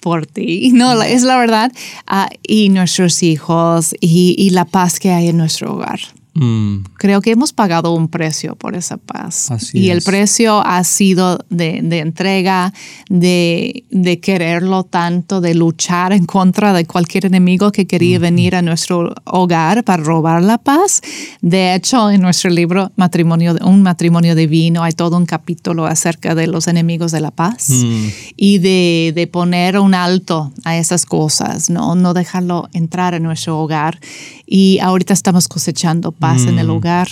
por 0.00 0.26
ti, 0.26 0.70
no, 0.74 1.00
es 1.00 1.22
la 1.22 1.38
verdad, 1.38 1.72
ah, 2.06 2.28
y 2.42 2.68
nuestros 2.68 3.22
hijos 3.22 3.94
y, 4.02 4.34
y 4.36 4.50
la 4.50 4.66
paz 4.66 5.00
que 5.00 5.10
hay 5.10 5.28
en 5.28 5.38
nuestro 5.38 5.72
hogar. 5.72 5.98
Mm, 6.34 6.78
Creo 6.98 7.20
que 7.20 7.30
hemos 7.30 7.52
pagado 7.52 7.94
un 7.94 8.08
precio 8.08 8.56
por 8.56 8.74
esa 8.74 8.96
paz. 8.96 9.50
Así 9.52 9.78
y 9.78 9.90
el 9.90 9.98
es. 9.98 10.04
precio 10.04 10.60
ha 10.66 10.82
sido 10.82 11.38
de, 11.48 11.80
de 11.82 12.00
entrega, 12.00 12.72
de, 13.08 13.84
de 13.90 14.18
quererlo 14.18 14.82
tanto, 14.82 15.40
de 15.40 15.54
luchar 15.54 16.12
en 16.12 16.26
contra 16.26 16.72
de 16.72 16.86
cualquier 16.86 17.26
enemigo 17.26 17.70
que 17.70 17.86
quería 17.86 18.18
venir 18.18 18.56
a 18.56 18.62
nuestro 18.62 19.14
hogar 19.24 19.84
para 19.84 20.02
robar 20.02 20.42
la 20.42 20.58
paz. 20.58 21.02
De 21.40 21.74
hecho, 21.74 22.10
en 22.10 22.20
nuestro 22.20 22.50
libro 22.50 22.90
Matrimonio, 22.96 23.54
Un 23.62 23.82
matrimonio 23.82 24.34
divino 24.34 24.82
hay 24.82 24.92
todo 24.92 25.16
un 25.16 25.26
capítulo 25.26 25.86
acerca 25.86 26.34
de 26.34 26.48
los 26.48 26.66
enemigos 26.66 27.12
de 27.12 27.20
la 27.20 27.30
paz 27.30 27.70
mm, 27.70 28.06
y 28.36 28.58
de, 28.58 29.12
de 29.14 29.26
poner 29.28 29.78
un 29.78 29.94
alto 29.94 30.52
a 30.64 30.76
esas 30.76 31.06
cosas, 31.06 31.70
¿no? 31.70 31.94
no 31.94 32.12
dejarlo 32.12 32.68
entrar 32.72 33.14
a 33.14 33.20
nuestro 33.20 33.60
hogar. 33.60 34.00
Y 34.46 34.78
ahorita 34.80 35.14
estamos 35.14 35.48
cosechando 35.48 36.10
paz 36.12 36.23
en 36.32 36.58
el 36.58 36.70
hogar. 36.70 37.08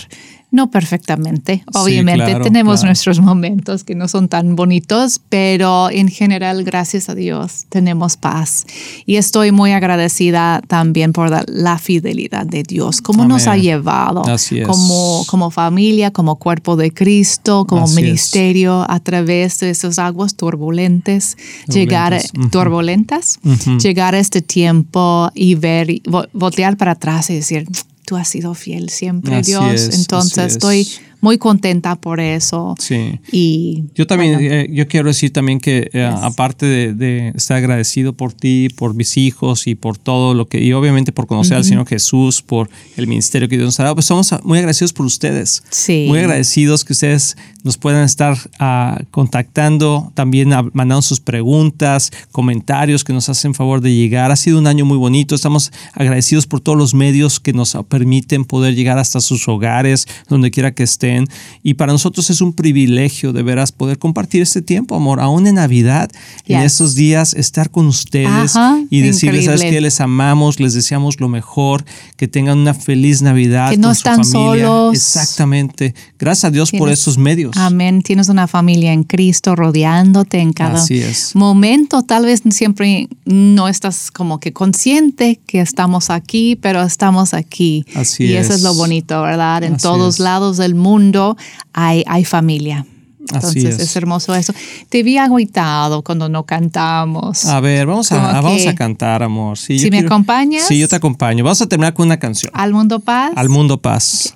No 0.51 0.69
perfectamente, 0.69 1.63
obviamente 1.73 2.25
claro, 2.25 2.43
tenemos 2.43 2.81
claro. 2.81 2.89
nuestros 2.89 3.19
momentos 3.19 3.83
que 3.83 3.95
no 3.95 4.07
son 4.07 4.27
tan 4.29 4.55
bonitos, 4.55 5.19
pero 5.27 5.89
en 5.89 6.09
general, 6.09 6.63
gracias 6.63 7.09
a 7.09 7.15
Dios, 7.15 7.65
tenemos 7.69 8.17
paz. 8.17 8.67
Y 9.07 9.15
estoy 9.15 9.51
muy 9.51 9.71
agradecida 9.71 10.61
también 10.67 11.11
por 11.11 11.31
la, 11.31 11.43
la 11.47 11.79
fidelidad 11.79 12.45
de 12.45 12.61
Dios, 12.61 13.01
cómo 13.01 13.25
nos 13.25 13.47
ha 13.47 13.53
Amén. 13.53 13.63
llevado 13.63 14.27
Así 14.27 14.59
es. 14.59 14.67
como, 14.67 15.23
como 15.25 15.49
familia, 15.49 16.11
como 16.11 16.35
cuerpo 16.35 16.75
de 16.75 16.91
Cristo, 16.93 17.65
como 17.65 17.85
Así 17.85 17.93
es. 17.97 18.03
ministerio 18.03 18.85
a 18.87 18.99
través 18.99 19.59
de 19.59 19.71
esas 19.71 19.97
aguas 19.97 20.35
turbulentes, 20.35 21.35
llegar 21.67 22.11
Turbulentas, 22.13 22.31
ujú. 22.37 22.49
turbulentas, 22.51 23.39
Ujú. 23.43 23.77
llegar 23.79 24.13
a 24.13 24.19
este 24.19 24.43
tiempo 24.43 25.31
y 25.33 25.55
ver, 25.55 25.87
voltear 26.31 26.77
para 26.77 26.91
atrás 26.91 27.31
y 27.31 27.33
decir, 27.33 27.65
tú 28.13 28.17
has 28.17 28.27
sido 28.27 28.53
fiel 28.53 28.89
siempre, 28.89 29.35
Así 29.37 29.51
Dios. 29.51 29.65
es, 29.73 29.95
Entonces 29.99 30.37
es. 30.45 30.53
estoy 30.53 30.87
muy 31.19 31.37
contenta 31.39 31.95
por 31.95 32.19
eso. 32.19 32.75
sí. 32.79 33.19
Y 33.31 33.85
Yo 33.95 34.05
también, 34.05 34.33
bueno, 34.33 34.53
eh, 34.53 34.69
yo 34.71 34.87
quiero 34.87 35.07
decir 35.07 35.31
también 35.33 35.59
que 35.59 35.89
eh, 35.93 36.09
Yes. 36.11 36.21
aparte 36.21 36.65
de, 36.67 36.93
de 36.93 37.29
estar 37.29 37.57
agradecido 37.57 38.13
por 38.13 38.33
ti, 38.33 38.67
por 38.75 38.93
mis 38.93 39.17
hijos 39.17 39.65
y 39.65 39.73
por 39.73 39.97
todo 39.97 40.33
lo 40.35 40.47
que, 40.47 40.61
y 40.61 40.73
obviamente 40.73 41.11
por 41.11 41.25
conocer 41.25 41.57
al 41.57 41.63
Señor 41.63 41.87
Jesús, 41.87 42.41
por 42.43 42.69
el 42.97 43.07
ministerio 43.07 43.47
que 43.49 43.55
Dios 43.55 43.65
nos 43.65 43.79
ha 43.79 43.83
dado, 43.83 43.95
pues 43.95 44.05
somos 44.05 44.31
muy 44.43 44.59
agradecidos 44.59 44.93
por 44.93 45.05
ustedes. 45.07 45.63
Sí. 45.71 46.05
Muy 46.07 46.19
agradecidos 46.19 46.83
que 46.85 46.93
ustedes 46.93 47.35
nos 47.63 47.77
puedan 47.77 48.03
estar 48.03 48.37
ah, 48.59 49.01
contactando, 49.09 50.11
también 50.15 50.49
mandando 50.73 51.01
sus 51.01 51.21
preguntas, 51.21 52.11
comentarios 52.31 53.03
que 53.03 53.13
nos 53.13 53.29
hacen 53.29 53.53
favor 53.53 53.79
de 53.79 53.93
llegar. 53.93 54.31
Ha 54.31 54.35
sido 54.35 54.59
un 54.59 54.67
año 54.67 54.85
muy 54.85 54.97
bonito. 54.97 55.33
Estamos 55.33 55.71
agradecidos 55.93 56.45
por 56.45 56.59
todos 56.59 56.77
los 56.77 56.93
medios 56.93 57.39
que 57.39 57.53
nos 57.53 57.77
permiten 57.87 58.43
poder 58.43 58.75
llegar 58.75 58.97
hasta 58.97 59.21
sus 59.21 59.47
hogares, 59.47 60.07
donde 60.27 60.51
quiera 60.51 60.73
que 60.73 60.83
estén. 60.83 61.27
Y 61.63 61.75
para 61.75 61.93
nosotros 61.93 62.29
es 62.29 62.41
un 62.41 62.51
privilegio 62.53 63.31
de 63.31 63.43
veras 63.43 63.71
poder 63.71 63.97
compartir 63.97 64.41
este 64.41 64.61
tiempo, 64.61 64.95
amor, 64.95 65.21
aún 65.21 65.47
en 65.47 65.55
Navidad, 65.55 66.11
en 66.45 66.59
estos 66.61 66.95
días, 66.95 67.33
estar 67.33 67.69
con 67.69 67.87
ustedes 67.87 68.55
Ajá, 68.55 68.77
y 68.89 69.01
decirles, 69.01 69.45
¿sabes 69.45 69.61
increíble. 69.61 69.77
qué? 69.77 69.81
Les 69.81 70.01
amamos, 70.01 70.59
les 70.59 70.73
deseamos 70.73 71.21
lo 71.21 71.29
mejor, 71.29 71.85
que 72.17 72.27
tengan 72.27 72.57
una 72.59 72.73
feliz 72.73 73.21
Navidad. 73.21 73.71
Que 73.71 73.77
no 73.77 73.89
con 73.89 73.95
su 73.95 73.99
están 73.99 74.25
familia. 74.25 74.65
solos. 74.65 74.95
Exactamente. 74.95 75.95
Gracias 76.19 76.45
a 76.45 76.51
Dios 76.51 76.71
por 76.71 76.89
esos 76.89 77.17
medios. 77.17 77.52
Amén. 77.55 78.01
Tienes 78.01 78.29
una 78.29 78.47
familia 78.47 78.93
en 78.93 79.03
Cristo 79.03 79.55
rodeándote 79.55 80.39
en 80.39 80.53
cada 80.53 80.75
Así 80.75 80.99
es. 80.99 81.35
momento. 81.35 82.03
Tal 82.03 82.25
vez 82.25 82.41
siempre 82.51 83.07
no 83.25 83.67
estás 83.67 84.11
como 84.11 84.39
que 84.39 84.53
consciente 84.53 85.39
que 85.45 85.61
estamos 85.61 86.09
aquí, 86.09 86.55
pero 86.55 86.81
estamos 86.83 87.33
aquí. 87.33 87.85
Así 87.95 88.25
y 88.25 88.33
eso 88.35 88.51
es 88.53 88.57
es. 88.59 88.63
lo 88.63 88.73
bonito, 88.73 89.21
¿verdad? 89.21 89.63
En 89.63 89.73
Así 89.75 89.83
todos 89.83 90.15
es. 90.15 90.19
lados 90.19 90.57
del 90.57 90.75
mundo 90.75 91.37
hay, 91.73 92.03
hay 92.07 92.25
familia. 92.25 92.85
Así 93.31 93.59
Entonces 93.59 93.75
es. 93.75 93.79
es. 93.89 93.95
hermoso 93.95 94.35
eso. 94.35 94.53
Te 94.89 95.01
vi 95.01 95.17
agüitado 95.17 96.03
cuando 96.03 96.27
no 96.27 96.45
cantamos. 96.45 97.45
A 97.45 97.61
ver, 97.61 97.87
vamos 97.87 98.11
a, 98.11 98.17
vamos 98.41 98.67
a 98.67 98.75
cantar, 98.75 99.23
amor. 99.23 99.57
Sí, 99.57 99.79
¿Sí 99.79 99.85
yo 99.85 99.91
me 99.91 99.99
acompañas? 99.99 100.67
Sí, 100.67 100.77
yo 100.77 100.89
te 100.89 100.97
acompaño. 100.97 101.41
Vamos 101.43 101.61
a 101.61 101.67
terminar 101.67 101.93
con 101.93 102.05
una 102.07 102.17
canción. 102.19 102.51
Al 102.53 102.73
mundo 102.73 102.99
paz. 102.99 103.31
Al 103.37 103.47
mundo 103.47 103.77
paz. 103.81 104.35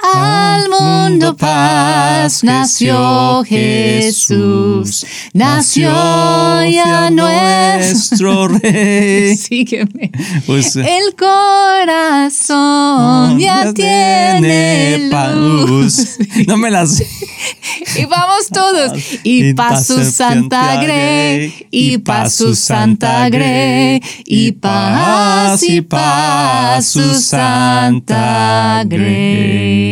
Al 0.00 0.68
mundo 0.70 1.36
paz 1.36 2.44
nació 2.44 3.42
Jesús, 3.42 5.04
nació 5.32 5.90
ya 5.90 7.10
nuestro. 7.10 8.46
rey. 8.46 9.36
Sígueme. 9.36 10.12
Pues, 10.46 10.76
eh, 10.76 10.98
El 10.98 11.16
corazón 11.16 12.60
ya 13.40 13.72
tiene 13.74 15.10
luz. 15.34 16.16
No 16.46 16.56
me 16.56 16.70
las. 16.70 17.02
Y 17.96 18.04
vamos 18.04 18.48
todos. 18.52 18.92
Y 19.22 19.54
pa' 19.54 19.80
su 19.82 20.04
Santa 20.04 20.82
Grey, 20.82 21.66
y 21.70 21.98
pa' 21.98 22.28
su 22.28 22.54
Santa 22.54 23.28
Grey, 23.30 24.02
y 24.24 24.52
paz, 24.52 25.62
y 25.62 25.80
pa' 25.80 26.80
su 26.82 27.14
Santa 27.14 28.82
Grey. 28.84 29.87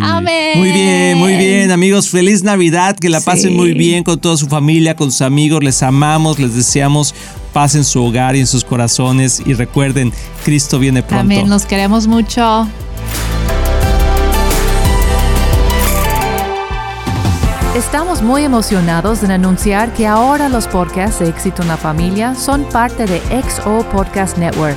Amén. 0.00 0.58
Muy 0.58 0.72
bien, 0.72 1.18
muy 1.18 1.36
bien, 1.36 1.70
amigos. 1.70 2.08
Feliz 2.08 2.42
Navidad. 2.42 2.96
Que 2.96 3.08
la 3.08 3.20
pasen 3.20 3.54
muy 3.54 3.72
bien 3.72 4.04
con 4.04 4.20
toda 4.20 4.36
su 4.36 4.46
familia, 4.46 4.94
con 4.96 5.10
sus 5.10 5.22
amigos. 5.22 5.62
Les 5.62 5.82
amamos, 5.82 6.38
les 6.38 6.54
deseamos 6.54 7.14
paz 7.52 7.74
en 7.74 7.84
su 7.84 8.02
hogar 8.02 8.36
y 8.36 8.40
en 8.40 8.46
sus 8.46 8.64
corazones. 8.64 9.42
Y 9.44 9.54
recuerden, 9.54 10.12
Cristo 10.44 10.78
viene 10.78 11.02
pronto. 11.02 11.20
Amén. 11.20 11.48
Los 11.48 11.66
queremos 11.66 12.06
mucho. 12.06 12.68
Estamos 17.76 18.20
muy 18.20 18.44
emocionados 18.44 19.22
en 19.22 19.30
anunciar 19.30 19.94
que 19.94 20.06
ahora 20.06 20.50
los 20.50 20.66
podcasts 20.66 21.20
de 21.20 21.28
Éxito 21.30 21.62
en 21.62 21.68
la 21.68 21.78
Familia 21.78 22.34
son 22.34 22.64
parte 22.64 23.06
de 23.06 23.18
XO 23.42 23.88
Podcast 23.90 24.36
Network, 24.36 24.76